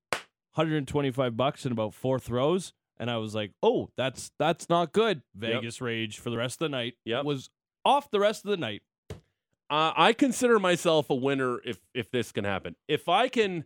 [0.56, 5.22] 125 bucks in about four throws, and I was like, "Oh, that's that's not good."
[5.36, 6.96] Vegas rage for the rest of the night.
[7.06, 7.26] Yep.
[7.26, 7.50] was
[7.86, 8.82] off the rest of the night.
[9.70, 12.76] Uh, I consider myself a winner if if this can happen.
[12.88, 13.66] If I can,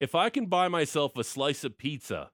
[0.00, 2.30] if I can buy myself a slice of pizza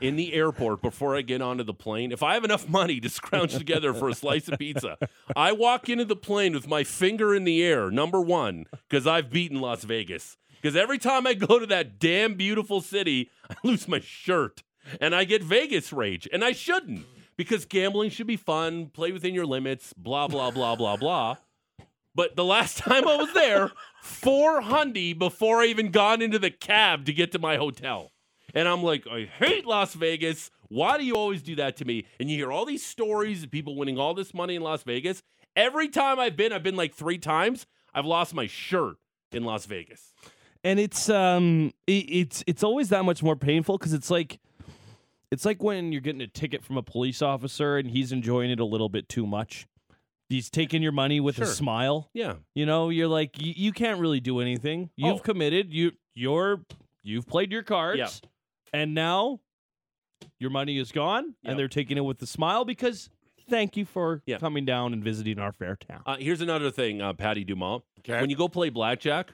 [0.00, 3.08] in the airport before I get onto the plane, if I have enough money to
[3.08, 4.98] scrounge together for a slice of pizza,
[5.36, 7.90] I walk into the plane with my finger in the air.
[7.90, 10.36] Number one, because I've beaten Las Vegas.
[10.60, 14.62] Because every time I go to that damn beautiful city, I lose my shirt
[15.00, 17.06] and I get Vegas rage, and I shouldn't.
[17.36, 21.36] Because gambling should be fun, play within your limits, blah blah blah blah blah.
[22.14, 23.70] But the last time I was there,
[24.02, 28.10] four hundy before I even got into the cab to get to my hotel.
[28.52, 30.50] And I'm like, I hate Las Vegas.
[30.68, 32.04] Why do you always do that to me?
[32.18, 35.22] And you hear all these stories of people winning all this money in Las Vegas.
[35.56, 38.96] Every time I've been, I've been like three times, I've lost my shirt
[39.32, 40.12] in Las Vegas.
[40.62, 44.38] and it's um it, it's it's always that much more painful because it's like
[45.30, 48.60] it's like when you're getting a ticket from a police officer and he's enjoying it
[48.60, 49.66] a little bit too much
[50.28, 51.44] he's taking your money with Sure.
[51.44, 52.34] a smile Yeah.
[52.54, 55.18] you know you're like you, you can't really do anything you've Oh.
[55.20, 56.60] committed you you're
[57.02, 58.08] you've played your cards Yeah.
[58.80, 59.40] and now
[60.38, 61.50] your money is gone Yep.
[61.50, 63.10] and they're taking it with a smile because
[63.48, 64.38] thank you for Yeah.
[64.38, 67.82] coming down and visiting our fair town Uh, here's another thing, uh, Patty Dumont.
[68.00, 68.20] Okay.
[68.20, 69.32] When you go play blackjack,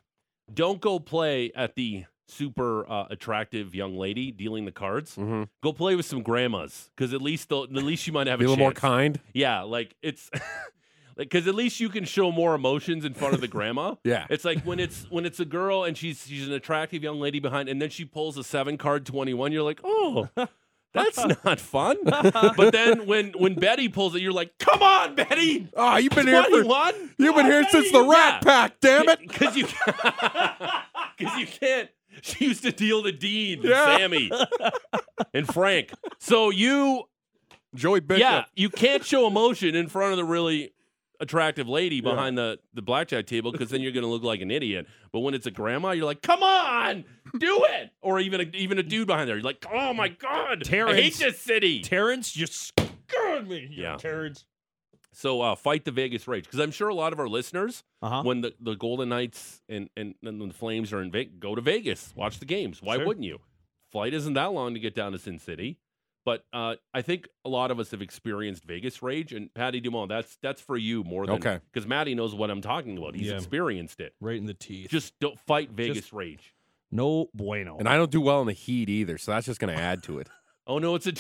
[0.53, 5.17] don't go play at the super uh, attractive young lady dealing the cards.
[5.17, 5.45] mm-hmm.
[5.63, 8.49] Go play with some grandmas because at least at least you might have a a,
[8.49, 9.21] little more kind.
[9.33, 10.31] Yeah, like it's
[11.17, 13.95] like because at least you can show more emotions in front of the grandma.
[14.05, 14.27] Yeah.
[14.31, 17.41] It's like when it's when it's a girl and she's she's an attractive young lady
[17.41, 19.53] behind, and then she pulls a seven card twenty one.
[19.53, 20.29] You're like, oh,
[20.95, 21.97] that's not fun.
[22.05, 25.69] but then when when Betty pulls it, you're like, come on, Betty.
[25.75, 26.95] Oh, you've been here for one.
[27.19, 28.81] you've been here since the Rat Pack.
[28.81, 29.21] Damn it!
[29.21, 29.67] Because you
[31.17, 31.91] because you can't.
[32.23, 33.97] She used to deal to Dean, and Yeah.
[33.99, 34.31] Sammy,
[35.35, 35.93] and Frank.
[36.19, 37.05] So you,
[37.75, 38.21] Joey Bishop.
[38.21, 40.73] yeah, you can't show emotion in front of the really
[41.19, 44.51] attractive lady behind the the blackjack table because then you're going to look like an
[44.51, 44.87] idiot.
[45.13, 47.05] But when it's a grandma, you're like, "Come on,
[47.39, 50.63] do it!" Or even a, even a dude behind there, you're like, "Oh my god,
[50.71, 51.19] I hate Terrence.
[51.19, 52.73] this city." Terrence just
[53.09, 53.69] scared me.
[53.71, 53.97] Yeah.
[53.97, 54.45] Terrence.
[55.19, 58.23] So uh, fight the Vegas rage because I'm sure a lot of our listeners, Uh-huh.
[58.23, 61.63] when the, the Golden Knights and, and, and the Flames are in Vegas, go to
[61.63, 62.83] Vegas, watch the games.
[62.83, 63.07] Why Sure.
[63.07, 63.39] wouldn't you?
[63.91, 65.79] Flight isn't that long to get down to Sin City,
[66.27, 69.33] but uh, I think a lot of us have experienced Vegas rage.
[69.33, 71.61] And Patty Dumont, that's that's for you more than Okay.
[71.73, 73.15] because Matty knows what I'm talking about.
[73.15, 73.37] He's Yeah.
[73.37, 74.13] experienced it.
[74.21, 74.91] Right in the teeth.
[74.91, 76.53] Just don't fight Vegas rage.
[76.91, 77.79] no bueno.
[77.79, 80.03] And I don't do well in the heat either, so that's just going to add
[80.05, 80.29] to it.
[80.69, 81.13] Oh no, it's a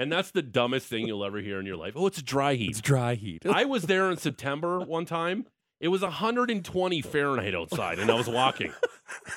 [0.00, 1.94] and that's the dumbest thing you'll ever hear in your life.
[1.96, 2.70] Oh, it's dry heat.
[2.70, 3.44] It's dry heat.
[3.46, 5.46] I was there in September one time.
[5.80, 8.72] It was 120 Fahrenheit outside, and I was walking.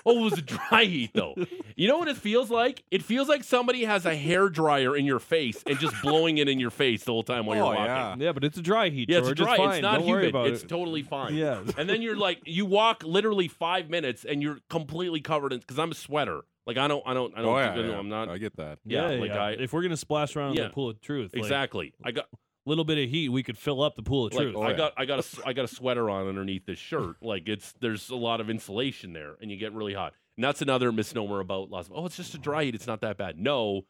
[0.05, 1.35] Oh, it was a dry heat though.
[1.75, 2.83] You know what it feels like?
[2.89, 6.49] It feels like somebody has a hair dryer in your face and just blowing it
[6.49, 7.85] in your face the whole time while you're Oh, walking.
[7.85, 8.15] yeah.
[8.17, 9.07] yeah, but it's a dry heat.
[9.09, 9.37] Yeah, it's George.
[9.37, 9.55] dry.
[9.57, 9.69] fine.
[9.75, 10.35] It's not Don't humid.
[10.51, 10.67] It's it.
[10.67, 11.35] totally fine.
[11.35, 11.61] Yeah.
[11.77, 15.59] And then you're like, you walk literally five minutes, and you're completely covered in.
[15.59, 16.41] Because I'm a sweater.
[16.67, 17.47] Like I don't, I don't, I don't.
[17.55, 17.97] oh, yeah, you know, yeah.
[17.97, 18.29] I'm not.
[18.29, 18.79] I get that.
[18.85, 21.93] yeah, like I- if we're gonna splash around in the pool of truth, like, exactly.
[22.03, 24.43] I got a little bit of heat, we could fill up the pool of like
[24.43, 24.55] truth.
[24.55, 24.77] Oh, I yeah.
[24.77, 27.15] got I got a s- I got a sweater on underneath this shirt.
[27.21, 30.13] Like it's there's a lot of insulation there, and you get really hot.
[30.37, 31.89] And that's another misnomer about Las.
[31.93, 32.75] Oh, it's just a dry heat.
[32.75, 33.39] It's not that bad.
[33.39, 33.81] No,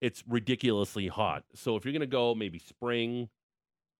[0.00, 1.44] it's ridiculously hot.
[1.54, 3.28] So if you're gonna go, maybe spring,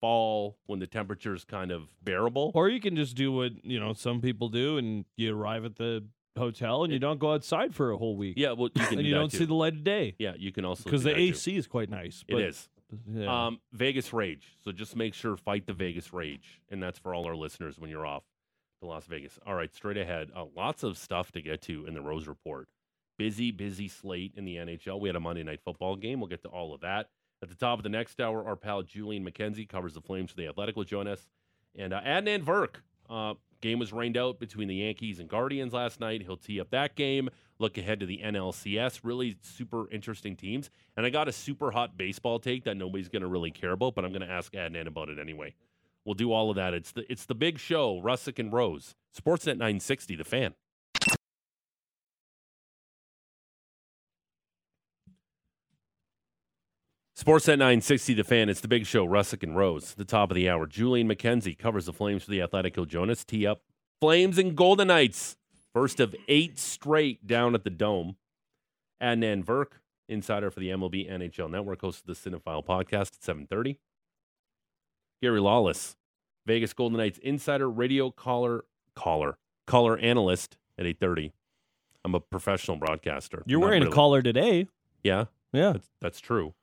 [0.00, 2.50] fall, when the temperature is kind of bearable.
[2.54, 5.76] Or you can just do what you know some people do, and you arrive at
[5.76, 6.04] the
[6.38, 8.34] hotel and you don't go outside for a whole week.
[8.36, 9.38] yeah, well, you can and do you that don't too.
[9.38, 11.22] see the light of day yeah, you can also because do the that too.
[11.28, 12.24] AC is quite nice.
[12.28, 12.68] It but- is.
[13.12, 13.46] Yeah.
[13.46, 14.46] Um, Vegas Rage.
[14.64, 17.90] So just make sure fight the Vegas Rage, and that's for all our listeners when
[17.90, 18.22] you're off
[18.80, 19.40] to Las Vegas.
[19.44, 20.30] All right, straight ahead.
[20.34, 22.68] Uh, lots of stuff to get to in the Rose Report.
[23.18, 25.00] Busy, busy slate in the NHL.
[25.00, 26.20] We had a Monday Night Football game.
[26.20, 27.08] We'll get to all of that
[27.42, 28.46] at the top of the next hour.
[28.46, 30.76] Our pal Julian McKenzie covers the Flames for the Athletic.
[30.76, 31.26] Will join us,
[31.74, 32.76] and uh, Adnan Virk.
[33.10, 36.22] Uh, game was rained out between the Yankees and Guardians last night.
[36.22, 37.28] He'll tee up that game.
[37.58, 39.00] Look ahead to the NLCS.
[39.02, 40.70] Really super interesting teams.
[40.96, 43.94] And I got a super hot baseball take that nobody's going to really care about,
[43.94, 45.54] but I'm going to ask Adnan about it anyway.
[46.04, 46.72] We'll do all of that.
[46.72, 48.94] It's the it's the big show, Russick and Rose.
[49.16, 50.54] Sportsnet 960, the fan.
[57.18, 58.48] Sportsnet 960, the fan.
[58.50, 59.94] It's the big show, Russick and Rose.
[59.94, 60.66] The top of the hour.
[60.66, 62.74] Julian McKenzie covers the Flames for the Athletic.
[62.74, 62.84] He'll.
[62.86, 63.62] Tee up
[64.00, 65.36] Flames and Golden Knights.
[65.72, 68.16] First of eight straight down at the Dome.
[69.02, 73.78] Adnan Virk, insider for the MLB NHL Network, host of the Cinephile podcast at 730.
[75.22, 75.96] Gary Lawless,
[76.46, 81.32] Vegas Golden Knights insider, radio caller, caller, caller analyst at 830.
[82.04, 83.42] I'm a professional broadcaster.
[83.46, 83.92] You're Not wearing really.
[83.92, 84.68] a collar today.
[85.02, 85.24] Yeah,
[85.54, 85.72] Yeah.
[85.72, 86.54] that's, that's true.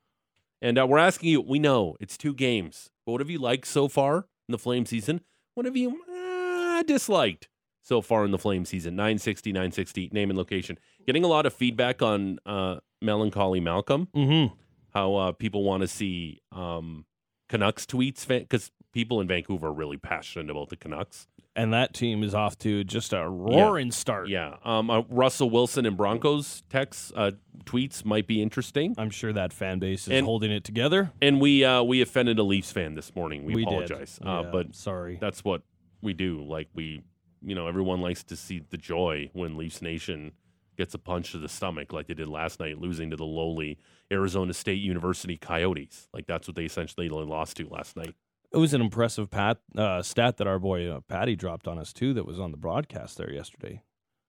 [0.64, 3.68] And uh, we're asking you, we know it's two games, but what have you liked
[3.68, 5.20] so far in the Flame season?
[5.56, 7.50] What have you uh, disliked
[7.82, 8.96] so far in the Flame season?
[8.96, 10.80] 960, 960, name and location.
[11.06, 14.56] Getting a lot of feedback on uh, Melancholy Malcolm, Mm-hmm.
[14.94, 17.06] how uh, people want to see um,
[17.50, 21.28] Canucks tweets, because people in Vancouver are really passionate about the Canucks.
[21.56, 24.28] And that team is off to just a roaring start.
[24.28, 24.56] Yeah.
[24.66, 27.32] Um, uh, Russell Wilson and Broncos texts, uh,
[27.66, 28.96] tweets might be interesting.
[28.98, 31.12] I'm sure that fan base is And- holding it together.
[31.22, 33.44] And we uh, we offended a Leafs fan this morning.
[33.44, 33.64] We, did.
[33.66, 35.18] apologize, uh, Yeah, but sorry.
[35.22, 35.62] that's what
[36.02, 36.44] we do.
[36.44, 37.04] Like we,
[37.44, 40.32] you know, everyone likes to see the joy when Leafs Nation
[40.76, 43.78] gets a punch to the stomach, like they did last night, losing to the lowly
[44.12, 46.10] Arizona State University Coyotes.
[46.14, 48.16] Like that's what they essentially lost to last night.
[48.54, 51.92] It was an impressive pat, uh, stat that our boy uh, Patty dropped on us
[51.92, 52.14] too.
[52.14, 53.82] That was on the broadcast there yesterday.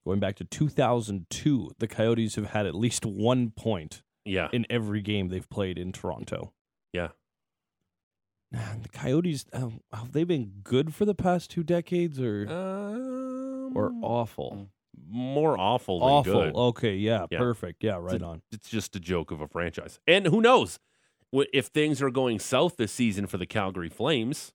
[0.04, 5.00] Going back to 2002, the Coyotes have had at least one point Yeah, in every
[5.00, 6.52] game they've played in Toronto.
[6.92, 7.08] yeah.
[8.52, 13.76] Man, the Coyotes uh, have they been good for the past two decades or Um,
[13.76, 14.68] or awful?
[15.08, 16.32] more awful than Awful.
[16.32, 16.54] good.
[16.56, 17.38] Okay, yeah, Yeah.
[17.38, 17.82] perfect.
[17.84, 18.42] Yeah, right a- on.
[18.50, 20.00] it's just a joke of a franchise.
[20.06, 20.78] And who knows
[21.32, 24.52] if things are going south this season for the Calgary Flames?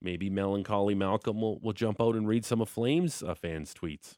[0.00, 4.14] Maybe melancholy Malcolm will, will jump out and read some of Flames uh, fans' tweets.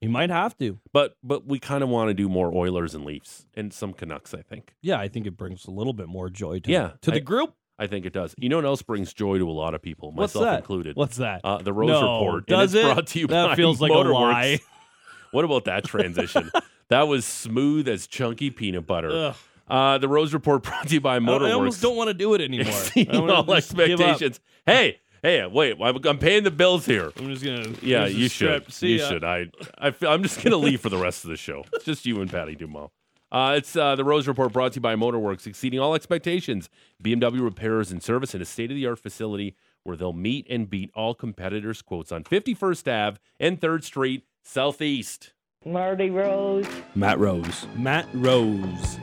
[0.00, 0.78] He might have to.
[0.94, 4.32] But but we kind of want to do more Oilers and Leafs and some Canucks.
[4.32, 4.74] I think.
[4.80, 7.20] Yeah, I think it brings a little bit more joy to Yeah, to the I-
[7.20, 7.54] group.
[7.78, 8.34] I think it does.
[8.36, 10.58] You know what else brings joy to a lot of people, What's myself that?
[10.58, 10.96] included.
[10.96, 11.40] What's that?
[11.44, 12.46] uh, the Rose no, Report?
[12.46, 12.82] Does it?
[12.84, 14.60] brought to you that by feels like a lie.
[15.32, 16.50] What about that transition?
[16.88, 19.10] that was smooth as chunky peanut butter.
[19.10, 19.36] Ugh.
[19.70, 21.48] Uh, the Rose Report brought to you by Motorworks.
[21.48, 22.68] I almost don't want to do it anymore.
[22.68, 24.06] Exceeding all just give up.
[24.08, 24.40] expectations.
[24.66, 27.12] Hey, Hey, wait, I'm, I'm paying the bills here.
[27.18, 27.74] I'm just gonna.
[27.82, 28.72] Yeah, you should.
[28.72, 29.08] See you ya.
[29.10, 29.22] should.
[29.22, 31.62] I, I, I'm just gonna leave for the rest of the show.
[31.74, 32.88] It's just you and Patty Dumas.
[33.30, 36.70] Uh, it's uh, the Rose Report brought to you by Motorworks, exceeding all expectations.
[37.04, 39.54] BMW repairs and service in a state-of-the-art facility
[39.84, 45.34] where they'll meet and beat all competitors' quotes on 51st Ave and 3rd Street Southeast.
[45.66, 46.66] Marty Rose.
[46.94, 47.66] Matt Rose.
[47.76, 48.98] Matt Rose.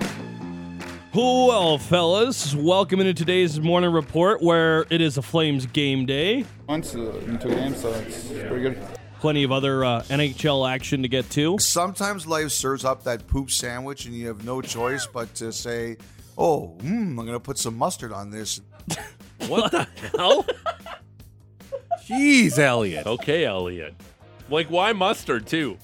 [1.18, 6.46] Well, fellas, welcome into today's morning report where it is a Flames game day.
[6.70, 8.78] Once uh, in two games, so it's pretty good.
[9.20, 11.58] Plenty of other uh, NHL action to get to.
[11.58, 15.98] Sometimes life serves up that poop sandwich, and you have no choice but to say,
[16.38, 18.62] "Oh, mm, I'm going to put some mustard on this."
[19.48, 20.46] What the hell?
[22.08, 23.08] Jeez, Elliot.
[23.08, 23.96] Okay, Elliot.
[24.50, 25.80] Like, why mustard too?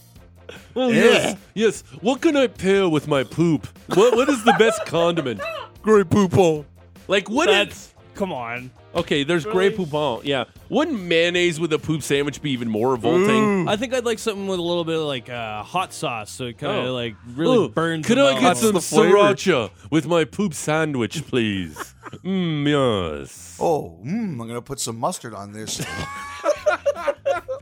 [0.76, 1.82] Oh, yes, yes.
[2.02, 3.68] What can I pair with my poop?
[3.94, 5.42] What What is the best condiment?
[5.82, 6.66] Grey Poupon.
[7.08, 7.56] Like, what is?
[7.56, 8.72] That's come on.
[8.96, 10.22] Okay, there's Grey Poupon.
[10.24, 10.44] Yeah.
[10.70, 13.68] Wouldn't mayonnaise with a poop sandwich be even more revolting?
[13.68, 16.46] I think I'd like something with a little bit of like uh, hot sauce, so
[16.46, 16.94] it kind of Oh.
[16.94, 18.06] like really Oh, burns.
[18.06, 19.16] Could the I get some the flavor.
[19.18, 21.96] sriracha with my poop sandwich, please?
[22.24, 22.68] Mmm,
[23.20, 23.58] yes.
[23.60, 25.84] Oh, mm, I'm going to put some mustard on this.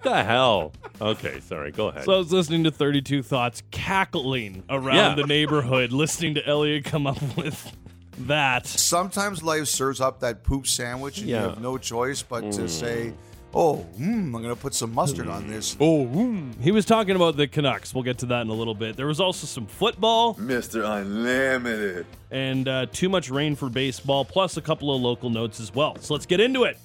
[0.02, 0.74] What the hell?
[1.00, 1.72] Okay, sorry.
[1.72, 2.06] Go ahead.
[2.06, 5.14] So I was listening to 32 Thoughts, cackling around Yeah.
[5.16, 7.72] the neighborhood, listening to Elliot come up with
[8.20, 8.66] that.
[8.66, 11.44] Sometimes life serves up that poop sandwich, and Yeah.
[11.44, 13.14] you have no choice but to say,
[13.54, 16.60] "Oh, mm, I'm going to put some mustard on this." Oh, mm.
[16.62, 17.94] He was talking about the Canucks.
[17.94, 18.98] We'll get to that in a little bit.
[18.98, 20.84] There was also some football Mr.
[20.84, 22.08] Unlimited.
[22.32, 25.96] and uh, too much rain for baseball, plus a couple of local notes as well.
[26.00, 26.78] So let's get into it.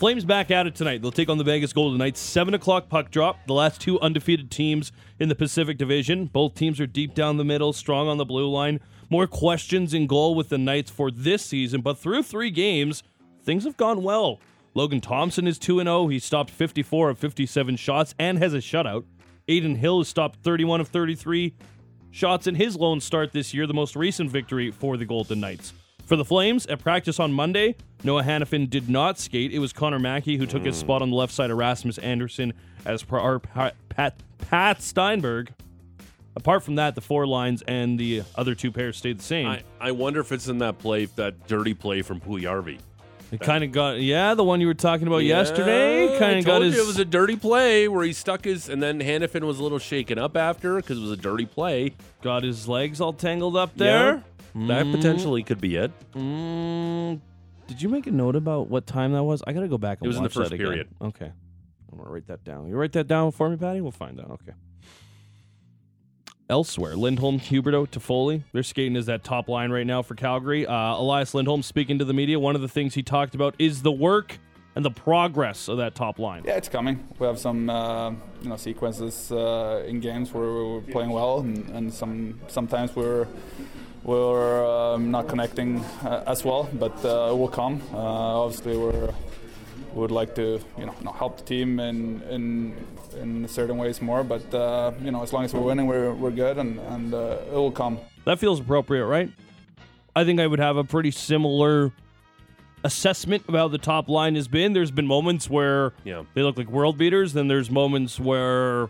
[0.00, 1.02] Flames back at it tonight.
[1.02, 2.20] They'll take on the Vegas Golden Knights.
[2.20, 3.46] 7 o'clock puck drop.
[3.46, 6.24] The last two undefeated teams in the Pacific Division.
[6.24, 8.80] Both teams are deep down the middle, strong on the blue line.
[9.10, 13.02] More questions in goal with the Knights for this season, but through three games,
[13.42, 14.40] things have gone well.
[14.72, 16.08] Logan Thompson is 2 0.
[16.08, 19.04] He stopped 54 of 57 shots and has a shutout.
[19.50, 21.54] Adin Hill has stopped 31 of 33
[22.10, 25.74] shots in his lone start this year, the most recent victory for the Golden Knights.
[26.10, 29.52] For the Flames, at practice on Monday, Noah Hanifin did not skate.
[29.52, 30.80] It was Connor Mackey who took his hmm.
[30.80, 32.52] spot on the left side of Rasmus Andersson
[32.84, 35.52] as per our Pat, Pat, Pat Steinberg.
[36.34, 39.46] Apart from that, the four lines and the other two pairs stayed the same.
[39.46, 42.80] I, I wonder if it's in that play, that dirty play from Puljujarvi.
[43.30, 46.18] it kind of got, yeah, the one you were talking about yesterday.
[46.18, 46.76] Kind of got his.
[46.76, 49.78] It was a dirty play where he stuck his, and then Hanifin was a little
[49.78, 51.94] shaken up after because it was a dirty play.
[52.20, 54.24] got his legs all tangled up there.
[54.54, 55.92] That potentially could be it.
[56.12, 57.20] Mm,
[57.66, 59.42] did you make a note about what time that was?
[59.46, 60.66] I gotta go back and It was in the watch that first again.
[60.66, 60.88] period.
[61.00, 61.32] Okay.
[61.92, 62.68] I'm gonna write that down.
[62.68, 63.80] You write that down for me, Patty?
[63.80, 64.30] We'll find out.
[64.30, 64.52] Okay.
[66.48, 70.66] Elsewhere, Lindholm, Huberdeau, Toffoli, they're skating as that top line right now for Calgary.
[70.66, 72.40] Uh, Elias Lindholm speaking to the media.
[72.40, 74.36] One of the things he talked about is the work
[74.74, 76.42] and the progress of that top line.
[76.44, 77.06] Yeah, it's coming.
[77.20, 78.10] We have some uh,
[78.42, 83.28] you know sequences uh, in games where we're playing well, and, and some sometimes we're
[84.04, 87.82] we're um, not connecting uh, as well, but uh, it will come.
[87.92, 87.96] Uh,
[88.44, 89.12] obviously, we're
[89.94, 92.74] we would like to you know not help the team in in
[93.20, 96.30] in certain ways more, but uh, you know as long as we're winning, we're we're
[96.30, 97.98] good, and and uh, it will come.
[98.24, 99.30] That feels appropriate, right?
[100.14, 101.92] I think I would have a pretty similar
[102.84, 104.72] assessment about how the top line has been.
[104.72, 106.24] There's been moments where Yeah.
[106.34, 108.88] they look like world beaters, then there's moments where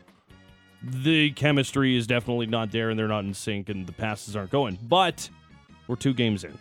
[0.82, 4.50] the chemistry is definitely not there and they're not in sync and the passes aren't
[4.50, 4.78] going.
[4.82, 5.28] But
[5.86, 6.56] we're two games in.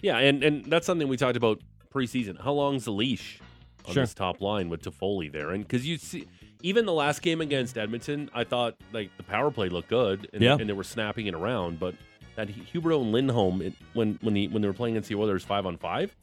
[0.00, 1.60] Yeah, and, and that's something we talked about
[1.94, 2.40] preseason.
[2.42, 3.38] How long's the leash
[3.86, 4.02] on Sure.
[4.02, 5.50] this top line with Toffoli there?
[5.50, 6.26] And because you see,
[6.62, 10.42] even the last game against Edmonton, I thought like the power play looked good, and,
[10.42, 10.56] Yeah.
[10.58, 11.78] and they were snapping it around.
[11.78, 11.94] But
[12.36, 15.44] that Huberdeau and Lindholm, it, when when the when they were playing against the Oilers
[15.44, 16.16] five on five,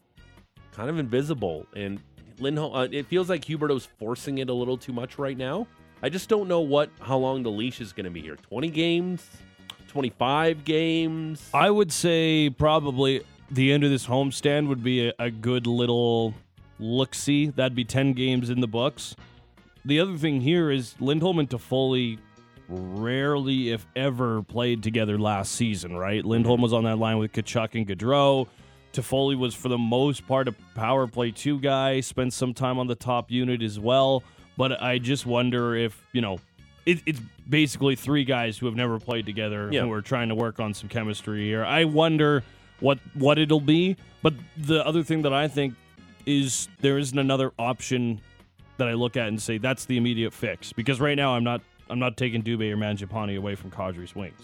[0.71, 1.67] kind of invisible.
[1.75, 1.99] And
[2.39, 5.67] Lindholm, uh, it feels like Huberdeau's forcing it a little too much right now.
[6.01, 8.35] I just don't know what how long the leash is going to be here.
[8.35, 9.25] Twenty games,
[9.87, 11.49] twenty five games.
[11.53, 16.33] I would say probably the end of this homestand would be a, a good little
[16.79, 17.47] look see.
[17.47, 19.15] That'd be 10 games in the books.
[19.85, 22.19] The other thing here is Lindholm and Toffoli
[22.67, 26.19] rarely, if ever, played together last season, right?
[26.19, 26.29] Mm-hmm.
[26.29, 28.47] Lindholm was on that line with Tkachuk and Gaudreau.
[28.93, 32.87] Toffoli was, for the most part, a power play two guy, spent some time on
[32.87, 34.23] the top unit as well.
[34.57, 36.39] But I just wonder if, you know,
[36.85, 39.81] it, it's basically three guys who have never played together Yeah.
[39.81, 41.63] who are trying to work on some chemistry here.
[41.63, 42.43] I wonder
[42.79, 43.95] what what it'll be.
[44.23, 45.75] But the other thing that I think
[46.25, 48.19] is there isn't another option
[48.77, 51.61] that I look at and say that's the immediate fix because right now I'm not
[51.89, 54.41] I'm not taking Dubé or Mangiapane away from Kadri's wings.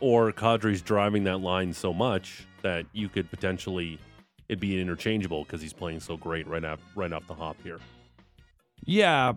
[0.00, 3.98] or Kadri's driving that line so much that you could potentially
[4.48, 7.78] it'd be interchangeable because he's playing so great right off right off the hop here.
[8.86, 9.32] Yeah,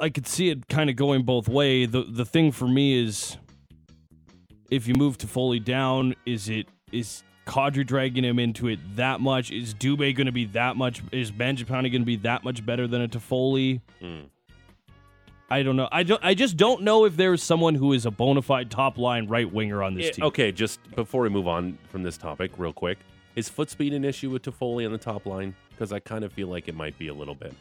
[0.00, 1.86] I could see it kind of going both way.
[1.86, 3.36] The the thing for me is
[4.70, 9.50] if you move Toffoli down, is it is Kadri dragging him into it that much?
[9.52, 11.02] Is Dubé going to be that much?
[11.12, 13.80] Is Mangiapane going to be that much better than a Toffoli?
[14.02, 14.24] Mm.
[15.48, 15.88] I don't know.
[15.92, 16.22] I don't.
[16.24, 19.50] I just don't know if there's someone who is a bona fide top line right
[19.52, 20.24] winger on this Eh, team.
[20.24, 22.98] okay, just before we move on from this topic, real quick,
[23.36, 25.54] is foot speed an issue with Toffoli on the top line?
[25.70, 27.54] Because I kind of feel like it might be a little bit.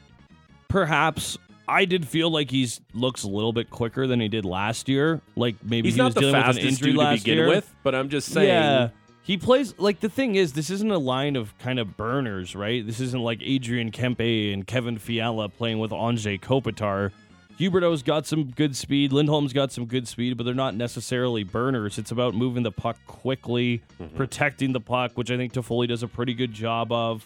[0.67, 1.37] Perhaps
[1.67, 5.21] I did feel like he's looks a little bit quicker than he did last year.
[5.35, 7.23] Like maybe He's he not was the dealing with an fastest injury dude to last
[7.23, 7.47] begin year.
[7.47, 8.47] with, but I'm just saying.
[8.49, 8.89] Yeah.
[9.23, 12.85] He plays like the thing is this isn't a line of kind of burners, right?
[12.85, 17.11] This isn't like Adrian Kempe and Kevin Fiala playing with Anze Kopitar.
[17.59, 19.11] Huberdeau's got some good speed.
[19.13, 21.97] Lindholm's got some good speed, but they're not necessarily burners.
[21.97, 24.15] It's about moving the puck quickly, Mm-hmm.
[24.17, 27.25] protecting the puck, which I think Toffoli does a pretty good job of.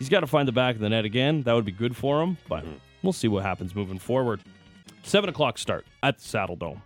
[0.00, 1.42] He's got to find the back of the net again.
[1.44, 2.74] That would be good for him, but Mm-hmm.
[3.02, 4.40] we'll see what happens moving forward.
[5.04, 6.80] Seven o'clock start at the Saddledome.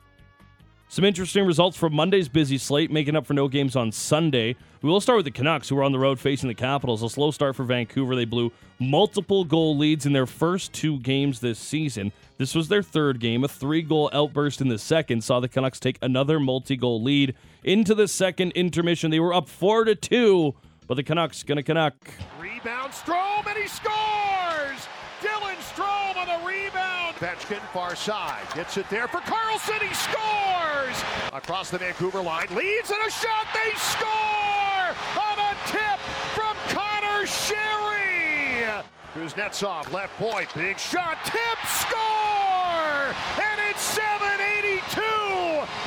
[0.88, 4.54] Some interesting results from Monday's busy slate, making up for no games on Sunday.
[4.82, 7.02] We will start with the Canucks, who are on the road facing the Capitals.
[7.02, 8.14] A slow start for Vancouver.
[8.14, 12.12] They blew multiple goal leads in their first two games this season.
[12.38, 13.42] This was their third game.
[13.42, 17.34] A three goal outburst in the second saw the Canucks take another multi goal lead
[17.64, 19.10] into the second intermission.
[19.10, 20.54] They were up four to two,
[20.86, 21.94] but the Canucks gonna Canuck.
[22.40, 24.88] Rebound, Strome, and he scores!
[25.20, 27.16] Dylan Strome on the rebound.
[27.16, 29.76] Vetchkin, far side, gets it there for Carlson.
[29.80, 31.02] He scores!
[31.32, 33.46] Across the Vancouver line, leads and a shot.
[33.54, 35.98] They score on a tip
[36.34, 38.82] from Connor Sheary.
[39.14, 43.14] Kuznetsov, left point, big shot, tip, score!
[43.40, 45.00] And it's 782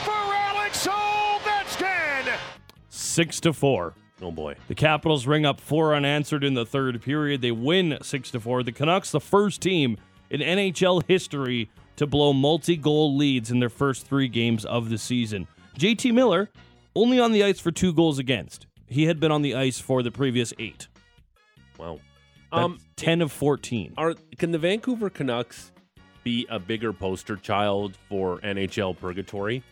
[0.04, 2.34] for Alex Ovechkin.
[2.90, 3.94] Six to four.
[4.22, 4.56] Oh boy.
[4.68, 7.42] The Capitals ring up four unanswered in the third period.
[7.42, 8.64] They win six to four.
[8.64, 9.98] The Canucks, the first team
[10.30, 15.48] in NHL history to blow multi-goal leads in their first three games of the season.
[15.78, 16.50] JT Miller
[16.96, 18.66] only on the ice for two goals against.
[18.88, 20.88] He had been on the ice for the previous eight.
[21.78, 22.00] Wow.
[22.52, 23.94] That's Um, ten of fourteen.
[23.98, 25.72] Are can the Vancouver Canucks
[26.24, 29.64] be a bigger poster child for NHL purgatory?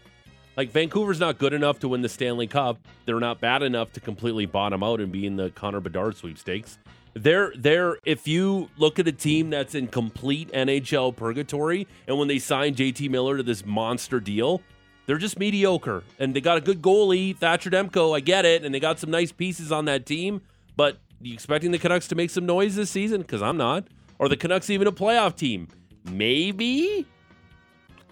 [0.57, 2.79] Like Vancouver's not good enough to win the Stanley Cup.
[3.05, 6.77] They're not bad enough to completely bottom out and be in the Connor Bedard sweepstakes.
[7.13, 12.27] They're they're if you look at a team that's in complete NHL purgatory and when
[12.27, 14.61] they signed JT Miller to this monster deal,
[15.05, 16.03] they're just mediocre.
[16.19, 19.11] And they got a good goalie, Thatcher Demko, I get it, and they got some
[19.11, 20.41] nice pieces on that team,
[20.75, 23.21] but you expecting the Canucks to make some noise this season?
[23.21, 23.87] Because I'm not.
[24.19, 25.67] Or the Canucks even a playoff team?
[26.09, 27.05] Maybe.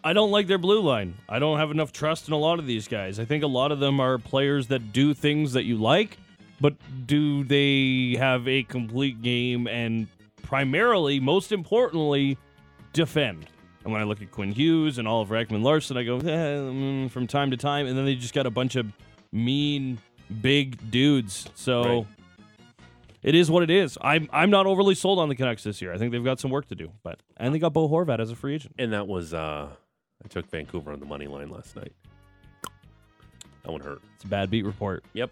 [0.04, 1.16] I don't like their blue line.
[1.30, 3.20] I don't have enough trust in a lot of these guys.
[3.20, 6.18] I think a lot of them are players that do things that you like,
[6.60, 6.74] but
[7.08, 10.08] do they have a complete game and
[10.42, 12.38] primarily, most importantly,
[12.92, 13.46] defend?
[13.84, 17.28] And when I look at Quinn Hughes and Oliver Ekman-Larsson, I go, eh, mm, from
[17.28, 18.86] time to time, and then they just got a bunch of
[19.32, 20.00] mean,
[20.42, 21.50] big dudes.
[21.56, 22.08] So Right.
[23.24, 23.98] it is what it is.
[24.02, 25.94] I'm I'm not overly sold on the Canucks this year.
[25.94, 28.32] I think they've got some work to do, but and they got Bo Horvat as
[28.32, 28.76] a free agent.
[28.78, 29.70] And that was uh
[30.24, 31.92] I took Vancouver on the money line last night.
[33.64, 34.02] That one hurt.
[34.16, 35.04] It's a bad beat report.
[35.14, 35.32] Yep.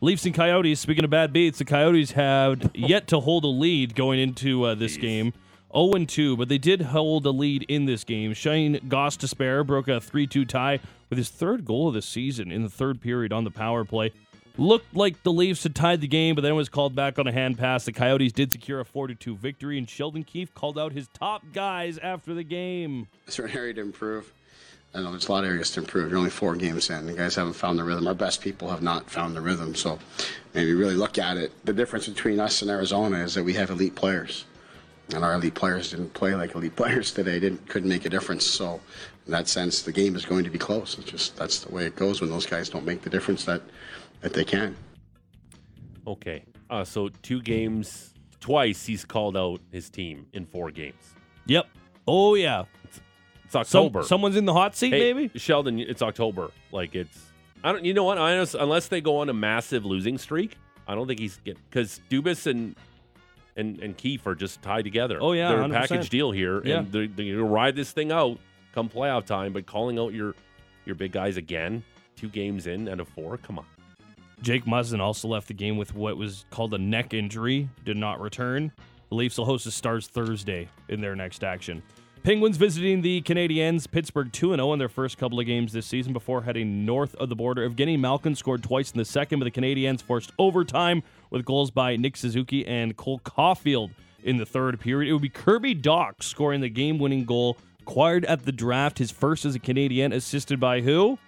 [0.00, 0.80] Leafs and Coyotes.
[0.80, 4.74] Speaking of bad beats, the Coyotes have yet to hold a lead going into uh,
[4.74, 5.00] this Jeez.
[5.00, 5.32] game.
[5.74, 8.32] 0 and 2, but they did hold a lead in this game.
[8.32, 10.78] Shane Goss despair broke a 3 2 tie
[11.10, 14.12] with his third goal of the season in the third period on the power play.
[14.56, 17.26] Looked like the Leafs had tied the game, but then it was called back on
[17.26, 17.84] a hand pass.
[17.84, 21.42] The Coyotes did secure a 4 2 victory, and Sheldon Keefe called out his top
[21.52, 23.08] guys after the game.
[23.36, 24.32] An area to improve?
[24.94, 26.08] I know there's a lot of areas to improve.
[26.08, 27.06] You're only four games in.
[27.06, 28.06] The guys haven't found the rhythm.
[28.06, 29.74] Our best people have not found the rhythm.
[29.74, 29.98] So
[30.54, 31.50] maybe really look at it.
[31.66, 34.44] The difference between us and Arizona is that we have elite players.
[35.12, 37.40] And our elite players didn't play like elite players today.
[37.40, 38.46] Didn't couldn't make a difference.
[38.46, 38.80] So
[39.26, 40.96] in that sense, the game is going to be close.
[40.96, 43.62] It's just that's the way it goes when those guys don't make the difference that
[44.24, 44.74] that they can.
[46.06, 46.42] Okay.
[46.70, 51.14] Uh so two games twice he's called out his team in four games.
[51.46, 51.66] Yep.
[52.06, 52.64] Oh, yeah.
[52.84, 53.00] It's
[53.48, 54.02] Some, October.
[54.02, 55.38] someone's in the hot seat, Hey, maybe?
[55.38, 56.50] Sheldon, it's October.
[56.72, 57.18] Like it's
[57.62, 58.18] I don't you know what?
[58.18, 60.56] I honest, unless they go on a massive losing streak,
[60.88, 62.74] I don't think he's get because Dubas and
[63.56, 65.18] and and Keefe are just tied together.
[65.20, 65.72] Oh, yeah, they're a 100%.
[65.72, 66.78] package deal here, Yeah.
[66.80, 68.38] and they're, they're gonna ride this thing out
[68.74, 69.52] come playoff time.
[69.52, 70.34] But calling out your
[70.84, 71.82] your big guys again,
[72.16, 73.64] two games in out of four, come on.
[74.42, 78.20] Jake Muzzin also left the game with what was called a neck injury, did not
[78.20, 78.72] return.
[79.08, 81.82] The Leafs will host the Stars Thursday in their next action.
[82.24, 83.90] Penguins visiting the Canadiens.
[83.90, 87.28] Pittsburgh 2 0 in their first couple of games this season before heading north of
[87.28, 87.68] the border.
[87.68, 91.96] Evgeny Malkin scored twice in the second, but the Canadiens forced overtime with goals by
[91.96, 93.90] Nick Suzuki and Cole Caufield
[94.22, 95.10] in the third period.
[95.10, 99.10] It would be Kirby Dach scoring the game winning goal, acquired at the draft, his
[99.10, 101.18] first as a Canadian, assisted by who?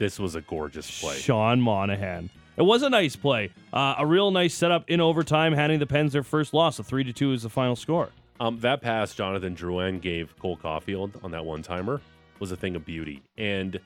[0.00, 1.16] This was a gorgeous play.
[1.18, 2.30] Sean Monahan.
[2.56, 3.50] It was a nice play.
[3.72, 6.78] Uh, a real nice setup in overtime, handing the Pens their first loss.
[6.78, 8.08] A 3 to 2 is the final score.
[8.40, 12.00] Um, that pass Jonathan Drouin gave Cole Caufield on that one timer
[12.38, 13.22] was a thing of beauty.
[13.36, 13.78] And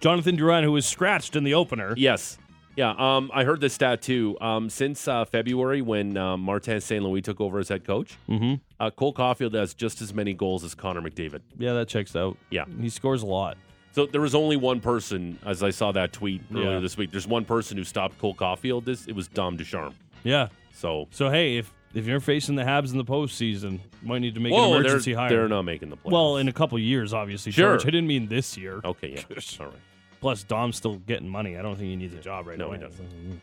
[0.00, 1.94] Jonathan Drouin, who was scratched in the opener.
[1.96, 2.38] yes,
[2.76, 4.36] yeah, um, I heard this stat too.
[4.40, 7.02] Um, since uh, February, when um, Martin St.
[7.04, 8.54] Louis took over as head coach, Mm-hmm.
[8.80, 11.40] uh, Cole Caufield has just as many goals as Connor McDavid.
[11.58, 12.36] Yeah, that checks out.
[12.50, 12.64] Yeah.
[12.80, 13.56] He scores a lot.
[13.92, 16.78] So there was only one person, as I saw that tweet earlier Yeah.
[16.80, 17.10] this week.
[17.10, 18.84] There's one person who stopped Cole Caufield.
[18.84, 19.94] This it was Dom Ducharme.
[20.24, 20.48] Yeah.
[20.72, 24.34] So So hey, if if you're facing the Habs in the postseason, you might need
[24.34, 25.28] to make Whoa, an they're, emergency hire.
[25.28, 26.12] they're not making the playoffs.
[26.12, 27.52] Well, in a couple years, obviously.
[27.52, 27.72] Sure.
[27.72, 27.82] George.
[27.82, 28.80] I didn't mean this year.
[28.82, 29.22] okay, yeah,
[29.60, 29.74] all right.
[30.22, 31.58] Plus, Dom's still getting money.
[31.58, 32.72] I don't think he needs a job right No, now.
[32.72, 33.04] he doesn't.
[33.10, 33.36] Mm-hmm.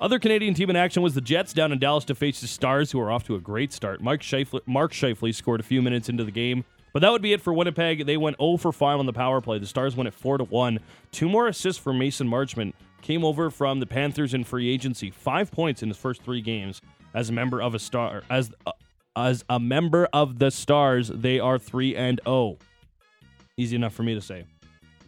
[0.00, 2.90] Other Canadian team in action was the Jets down in Dallas to face the Stars,
[2.90, 4.00] who are off to a great start.
[4.00, 7.32] Mike Scheifele, Mark Scheifele scored a few minutes into the game, but that would be
[7.32, 8.06] it for Winnipeg.
[8.06, 9.58] They went 0 for 5 on the power play.
[9.58, 10.78] The Stars went at 4 to 1.
[11.12, 12.72] Two more assists for Mason Marchment
[13.02, 15.10] came over from the Panthers in free agency.
[15.10, 16.80] Five points in his first three games
[17.14, 18.72] as a member of a star as uh,
[19.16, 21.08] as a member of the Stars.
[21.08, 22.58] They are 3 and 0.
[23.56, 24.44] Easy enough for me to say.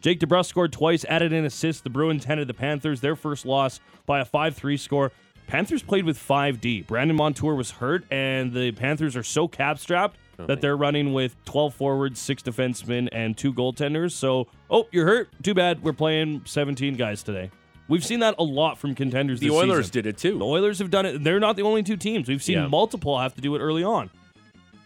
[0.01, 1.85] Jake DeBrusk scored twice, added an assist.
[1.85, 5.13] The Bruins handed the Panthers their first loss by a 5 3 score.
[5.47, 6.87] Panthers played with 5D.
[6.87, 10.17] Brandon Montour was hurt, and the Panthers are so cap strapped
[10.47, 14.13] that they're running with 12 forwards, six defensemen, and two goaltenders.
[14.13, 15.29] So, oh, you're hurt?
[15.43, 15.83] Too bad.
[15.83, 17.51] We're playing 17 guys today.
[17.89, 19.93] We've seen that a lot from contenders The Oilers season.
[20.03, 20.39] did it too.
[20.39, 21.25] The Oilers have done it.
[21.25, 22.29] They're not the only two teams.
[22.29, 22.67] We've seen Yeah.
[22.69, 24.11] multiple have to do it early on.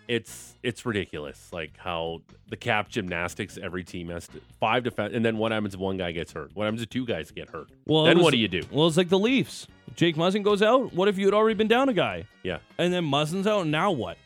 [0.09, 5.24] it's it's ridiculous like how the cap gymnastics every team has to five defense and
[5.24, 7.68] then what happens if one guy gets hurt what happens if two guys get hurt
[7.86, 9.66] Well, then was- what do you do Well, it's like the Leafs.
[9.96, 10.92] Jake Muzzin goes out.
[10.92, 12.26] What if you had already been down a guy?
[12.44, 13.66] yeah And then Muzzin's out.
[13.66, 14.16] Now what?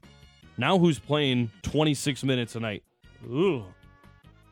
[0.59, 2.83] Now who's playing 26 minutes a night?
[3.29, 3.65] Ooh.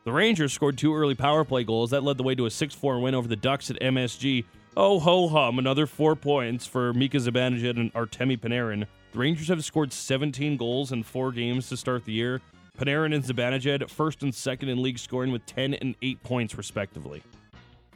[0.05, 1.91] The Rangers scored two early power play goals.
[1.91, 4.45] That led the way to a 6 4 win over the Ducks at MSG.
[4.77, 5.59] Oh, ho hum.
[5.59, 8.87] Another four points for Mika Zibanejad and Artemi Panarin.
[9.13, 12.41] The Rangers have scored 17 goals in four games to start the year.
[12.79, 17.23] Panarin and Zibanejad first and second in league scoring with 10 and 8 points, respectively.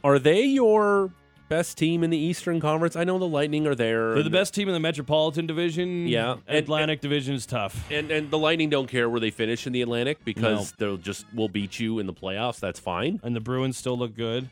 [0.03, 1.09] are they your
[1.49, 2.95] best team in the eastern conference.
[2.95, 6.07] I know the lightning are there They're the best team in the Metropolitan Division.
[6.07, 7.89] Yeah, and- Atlantic Division is tough.
[7.91, 11.25] and and the lightning don't care where they finish in the atlantic because they'll just
[11.33, 12.59] will beat you in the playoffs.
[12.59, 13.19] That's fine.
[13.23, 14.49] And the Bruins still look good,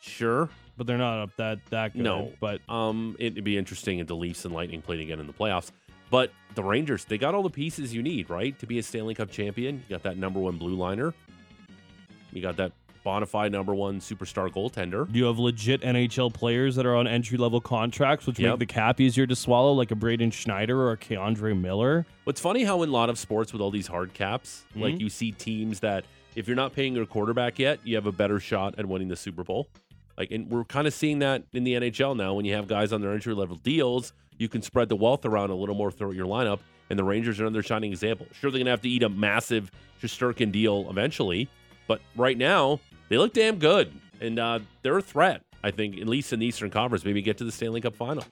[0.00, 0.48] sure.
[0.76, 2.02] But they're not up that that good.
[2.02, 2.32] No.
[2.40, 5.70] but um it'd be interesting if the leafs and lightning played again in the playoffs.
[6.10, 8.58] But the rangers they got all the pieces you need right?
[8.58, 9.76] To be a stanley cup champion.
[9.76, 11.14] You got that number one blue liner
[12.32, 12.72] you got that
[13.02, 17.06] bona fide number one superstar goaltender Do you have legit NHL players that are on
[17.06, 18.50] entry level contracts, which Yep.
[18.52, 22.06] make the cap easier to swallow, like a Braden Schneider or a K'Andre Miller.
[22.24, 25.00] What's funny how in a lot of sports with all these hard caps, like Mhm.
[25.00, 26.04] you see teams that
[26.36, 29.16] if you're not paying your quarterback yet, you have a better shot at winning the
[29.16, 29.68] Super Bowl.
[30.16, 32.34] Like, and we're kind of seeing that in the NHL now.
[32.34, 35.50] When you have guys on their entry level deals, you can spread the wealth around
[35.50, 36.60] a little more throughout your lineup.
[36.90, 38.26] And the Rangers are another shining example.
[38.32, 39.70] Sure, they're gonna have to eat a massive
[40.02, 41.48] Shesterkin deal eventually,
[41.86, 42.80] but right now
[43.12, 43.92] they look damn good,
[44.22, 45.42] and uh, they're a threat.
[45.62, 48.24] I think, at least in the Eastern Conference, maybe get to the Stanley Cup final.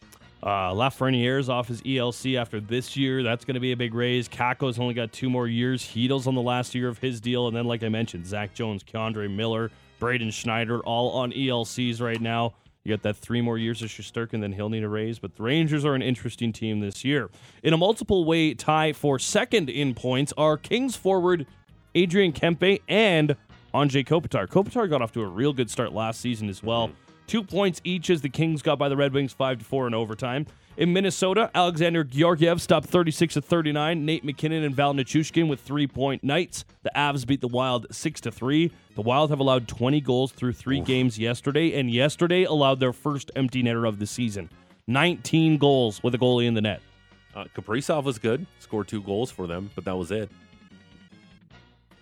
[0.42, 3.22] Uh, Lafreniere's off his ELC after this year.
[3.22, 4.26] That's going to be a big raise.
[4.26, 5.82] Kakko's only got two more years.
[5.82, 7.46] Chytil's on the last year of his deal.
[7.46, 12.20] And then, like I mentioned, Zach Jones, K'Andre Miller, Braden Schneider, all on ELCs right
[12.20, 12.54] now.
[12.82, 15.18] You got that three more years of Shesterkin, then he'll need a raise.
[15.18, 17.28] But the Rangers are an interesting team this year.
[17.62, 21.46] In a multiple way tie for second in points are Kings forward
[21.94, 23.36] Adrian Kempe and
[23.74, 24.46] Anze Kopitar.
[24.48, 26.90] Kopitar got off to a real good start last season as well.
[27.26, 29.94] Two points each as the Kings got by the Red Wings 5 to 4 in
[29.94, 30.46] overtime.
[30.76, 34.04] In Minnesota, Alexander Georgiev stopped 36 to 39.
[34.04, 36.64] Nate MacKinnon and Val Nichushkin with three point nights.
[36.82, 38.72] The Avs beat the Wild 6 to 3.
[38.96, 43.30] The Wild have allowed 20 goals through three games yesterday, and yesterday allowed their first
[43.36, 44.50] empty netter of the season.
[44.86, 46.80] 19 goals with a goalie in the net.
[47.34, 50.30] Uh, Kaprizov was good, scored two goals for them, but that was it.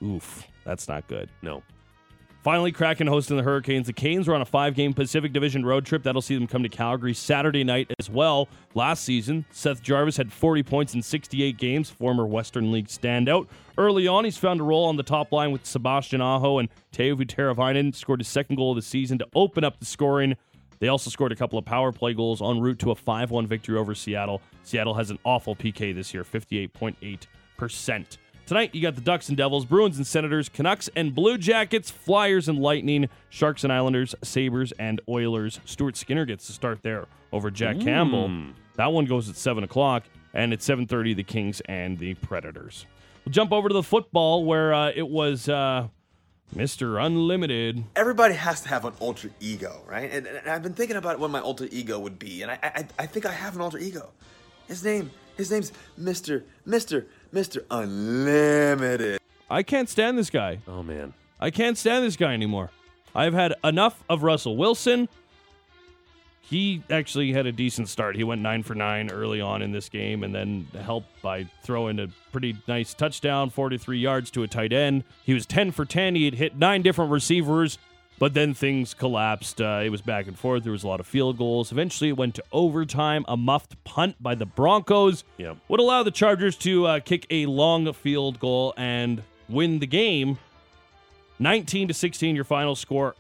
[0.03, 1.31] Oof, that's not good.
[1.41, 1.63] No.
[2.45, 3.87] Finally, Kraken hosting the Hurricanes.
[3.87, 6.03] The Canes were on a five game Pacific Division road trip.
[6.03, 8.49] That'll see them come to Calgary Saturday night as well.
[8.75, 13.49] Last season, Seth Jarvis had 40 points in 68 games, former Western League standout.
[13.79, 17.27] Early on, he's found a role on the top line with Sebastian Aho and Teuvo
[17.27, 17.95] Teravainen.
[17.95, 20.37] Scored his second goal of the season to open up the scoring.
[20.81, 23.47] They also scored a couple of power play goals en route to a 5 1
[23.47, 24.43] victory over Seattle.
[24.65, 28.19] Seattle has an awful PK this year, 58.8%.
[28.49, 32.49] Tonight, you got the Ducks and Devils, Bruins and Senators, Canucks and Blue Jackets, Flyers
[32.49, 35.61] and Lightning, Sharks and Islanders, Sabres and Oilers.
[35.67, 38.55] Stuart Skinner gets to start there over Jack Campbell.
[38.77, 42.87] That one goes at 7 o'clock, and at 7.30, the Kings and the Predators.
[43.23, 45.89] We'll jump over to the football where uh, it was uh,
[46.57, 47.05] Mr.
[47.05, 47.85] Unlimited.
[47.97, 50.11] Everybody has to have an alter ego, right?
[50.11, 52.87] And, and I've been thinking about what my alter ego would be, and I, I,
[53.01, 54.09] I think I have an alter ego.
[54.69, 59.21] His name, his name's Mister, Mister, Mister Unlimited.
[59.51, 60.59] I can't stand this guy.
[60.67, 61.15] Oh man.
[61.41, 62.71] I can't stand this guy anymore.
[63.15, 65.09] I've had enough of Russell Wilson.
[66.41, 68.17] He actually had a decent start.
[68.17, 71.99] He went nine for nine early on in this game and then helped by throwing
[72.01, 75.05] a pretty nice touchdown, 43 yards to a tight end.
[75.25, 76.15] He was 10 for 10.
[76.15, 77.79] He had hit nine different receivers,
[78.19, 79.61] but then things collapsed.
[79.61, 80.63] Uh, it was back and forth.
[80.63, 81.71] There was a lot of field goals.
[81.73, 83.25] Eventually, it went to overtime.
[83.29, 85.57] A muffed punt by the Broncos Yep.
[85.69, 90.39] would allow the Chargers to uh, kick a long field goal and win the game.
[91.39, 93.15] 19 to 16, your final score.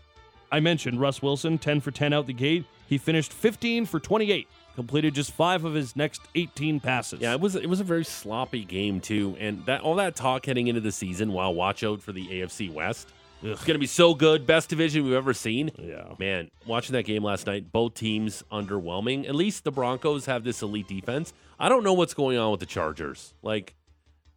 [0.50, 2.64] I mentioned Russ Wilson, 10 for 10 out the gate.
[2.88, 7.20] He finished 15 for 28, completed just five of his next 18 passes.
[7.20, 10.46] Yeah, it was it was a very sloppy game too, and that all that talk
[10.46, 11.32] heading into the season.
[11.32, 13.12] While watch out for the AFC West.
[13.42, 15.70] It's going to be so good, best division we've ever seen.
[15.78, 19.28] Yeah, man, watching that game last night, both teams underwhelming.
[19.28, 21.32] At least the Broncos have this elite defense.
[21.58, 23.34] I don't know what's going on with the Chargers.
[23.42, 23.74] Like,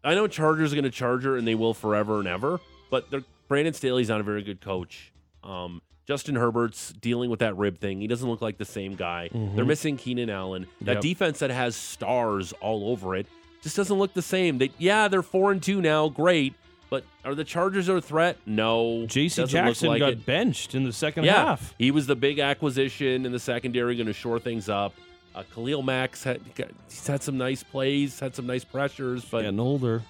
[0.04, 3.24] I know Chargers are going to Charger and they will forever and ever, but they're,
[3.48, 5.12] Brandon Staley's not a very good coach.
[5.44, 8.02] Um, Justin Herbert's dealing with that rib thing.
[8.02, 9.30] He doesn't look like the same guy.
[9.34, 9.56] Mhm.
[9.56, 10.68] They're missing Keenan Allen.
[10.82, 11.02] That Yep.
[11.02, 13.28] defense that has stars all over it
[13.62, 14.58] just doesn't look the same.
[14.58, 16.54] They yeah, they're four and two now, great.
[16.92, 18.38] But are the Chargers a threat?
[18.46, 19.06] No.
[19.08, 19.46] J.C.
[19.46, 20.26] Jackson like got it.
[20.26, 21.74] benched in the second yeah, half.
[21.78, 24.94] he was the big acquisition in the secondary, going to shore things up.
[25.34, 26.42] Uh, Khalil Mack's had
[26.90, 30.04] he's had some nice plays, had some nice pressures, but getting older.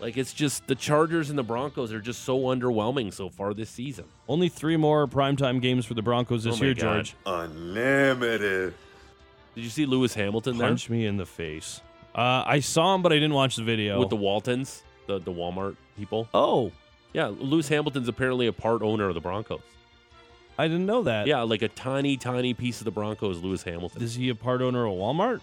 [0.00, 3.70] Like it's just the Chargers and the Broncos are just so underwhelming so far this
[3.70, 4.06] season.
[4.28, 7.04] Only three more primetime games for the Broncos this Oh my year, God.
[7.04, 7.14] George.
[7.26, 8.74] Unlimited.
[9.54, 11.80] Did you see Lewis Hamilton there Punch me in the face.
[12.12, 14.00] Uh, I saw him, but I didn't watch the video.
[14.00, 16.28] with the Waltons, the the Walmart people?
[16.34, 16.72] oh,
[17.12, 19.60] Yeah, Lewis Hamilton's apparently a part owner of the Broncos.
[20.58, 21.26] I didn't know that.
[21.26, 24.02] Yeah, like a tiny, tiny piece of the Broncos, Lewis Hamilton.
[24.02, 25.40] Is he a part owner of Walmart?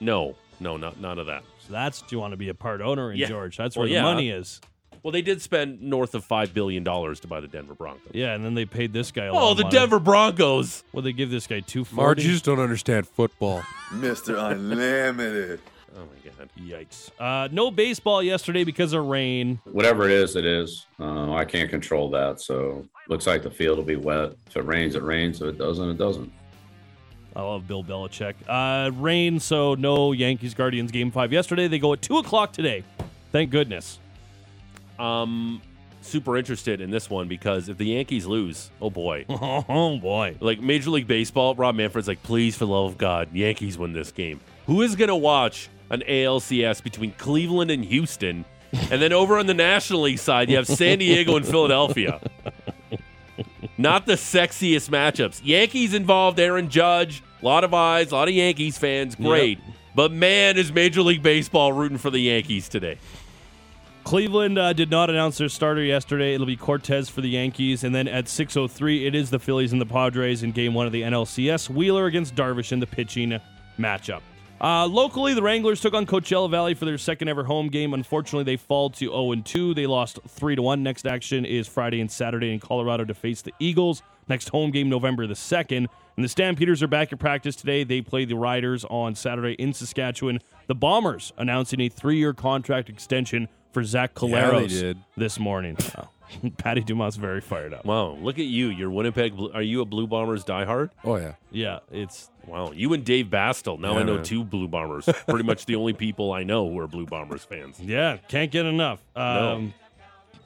[0.00, 1.42] No, no, not none of that.
[1.66, 3.26] So that's do you want to be a part owner in, Yeah.
[3.28, 3.56] George.
[3.56, 3.98] That's Well, where yeah.
[4.00, 4.60] the money is.
[5.02, 8.10] Well, they did spend north of five billion dollars to buy the Denver Broncos.
[8.12, 9.76] Yeah, and then they paid this guy a lot Oh, of the money.
[9.76, 10.82] Denver Broncos.
[10.92, 12.22] Well, they give this guy two Marge, forty.
[12.22, 13.60] you just don't understand football.
[13.90, 14.36] Mr.
[14.50, 15.60] Unlimited.
[15.96, 16.50] Oh my god.
[16.58, 17.10] Yikes!
[17.18, 19.58] Uh, no baseball yesterday because of rain.
[19.64, 20.86] Whatever it is, it is.
[21.00, 22.40] Uh, I can't control that.
[22.40, 24.32] So looks like the field will be wet.
[24.46, 25.40] If it rains, it rains.
[25.40, 26.30] If it doesn't, it doesn't.
[27.34, 28.34] I love Bill Belichick.
[28.48, 31.68] Uh, rain, so no Yankees Guardians game five yesterday.
[31.68, 32.82] They go at two o'clock today.
[33.32, 33.98] Thank goodness.
[34.98, 35.60] Um,
[36.00, 40.36] super interested in this one because if the Yankees lose, oh boy, Oh boy.
[40.40, 43.92] like Major League Baseball, Rob Manfred's like, please, for the love of God, Yankees win
[43.92, 44.40] this game.
[44.66, 49.54] Who is gonna watch an ALCS between Cleveland and Houston, and then over on the
[49.54, 52.20] National League side, you have San Diego and Philadelphia.
[53.78, 55.40] Not the sexiest matchups.
[55.44, 59.58] Yankees involved, Aaron Judge, a lot of eyes, a lot of Yankees fans, great.
[59.94, 62.98] But man, is Major League Baseball rooting for the Yankees today.
[64.04, 66.34] Cleveland uh, did not announce their starter yesterday.
[66.34, 69.80] It'll be Cortes for the Yankees, and then at 6:03, it is the Phillies and
[69.80, 71.68] the Padres in Game One of the NLCS.
[71.68, 73.40] Wheeler against Darvish in the pitching
[73.78, 74.20] matchup.
[74.60, 77.92] Uh, locally, the Wranglers took on Coachella Valley for their second ever home game.
[77.92, 79.74] Unfortunately, they fall to 0 2.
[79.74, 80.82] They lost 3 to 1.
[80.82, 84.02] Next action is Friday and Saturday in Colorado to face the Eagles.
[84.28, 85.86] Next home game, November the 2nd.
[86.16, 87.84] And the Stampeders are back at practice today.
[87.84, 90.40] They play the Riders on Saturday in Saskatchewan.
[90.66, 94.98] The Bombers announcing a three year contract extension for Zach Yeah, they Collaros did.
[95.18, 95.76] this morning.
[95.96, 96.08] Wow.
[96.56, 97.84] Patty Dumas very fired up.
[97.84, 98.68] Wow, look at you.
[98.68, 99.36] You're Winnipeg.
[99.36, 100.90] Blue- Are you a Blue Bombers diehard?
[101.04, 101.34] Oh yeah.
[101.52, 103.78] Yeah, it's Wow, you and Dave Bastel.
[103.78, 104.24] Now Yeah, I know man.
[104.24, 105.08] two Blue Bombers.
[105.28, 107.78] Pretty much the only people I know who are Blue Bombers fans.
[107.80, 109.00] Yeah, can't get enough.
[109.16, 109.22] No.
[109.54, 109.74] Um,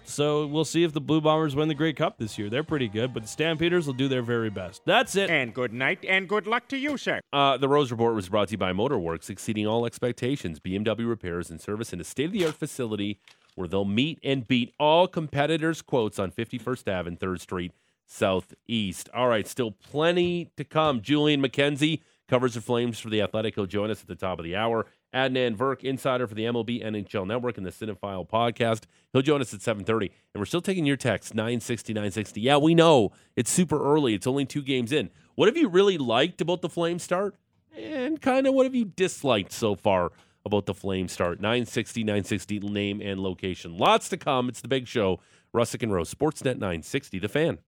[0.05, 2.51] So we'll see if the Blue Bombers win the Grey Cup this year.
[2.51, 4.82] They're pretty good, but the Stampeders will do their very best.
[4.84, 5.30] That's it.
[5.30, 7.20] And good night and good luck to you, sir.
[7.32, 10.59] Uh, the Rose Report was brought to you by Motorworks, exceeding all expectations.
[10.59, 13.20] BMW repairs and service in a state of the art facility
[13.55, 17.72] where they'll meet and beat all competitors' quotes on 51st Ave and 3rd Street
[18.11, 19.09] Southeast.
[19.15, 21.01] All right, still plenty to come.
[21.01, 23.55] Julian McKenzie covers the Flames for the Athletic.
[23.55, 24.87] He'll join us at the top of the hour.
[25.15, 28.85] Adnan Virk, insider for the MLB NHL Network and the Cinephile podcast.
[29.13, 30.11] He'll join us at 7.30.
[30.35, 32.41] And we're still taking your text, 960, 960.
[32.41, 33.13] Yeah, we know.
[33.37, 34.15] It's super early.
[34.15, 35.11] It's only two games in.
[35.37, 37.37] What have you really liked about the Flame Start?
[37.77, 40.11] And kind of what have you disliked so far
[40.45, 41.41] about the Flame Start?
[41.41, 43.77] 960, 960 name and location.
[43.77, 44.49] Lots to come.
[44.49, 45.21] It's the big show.
[45.55, 47.59] Russick and Rose, Sportsnet 960, The Fan.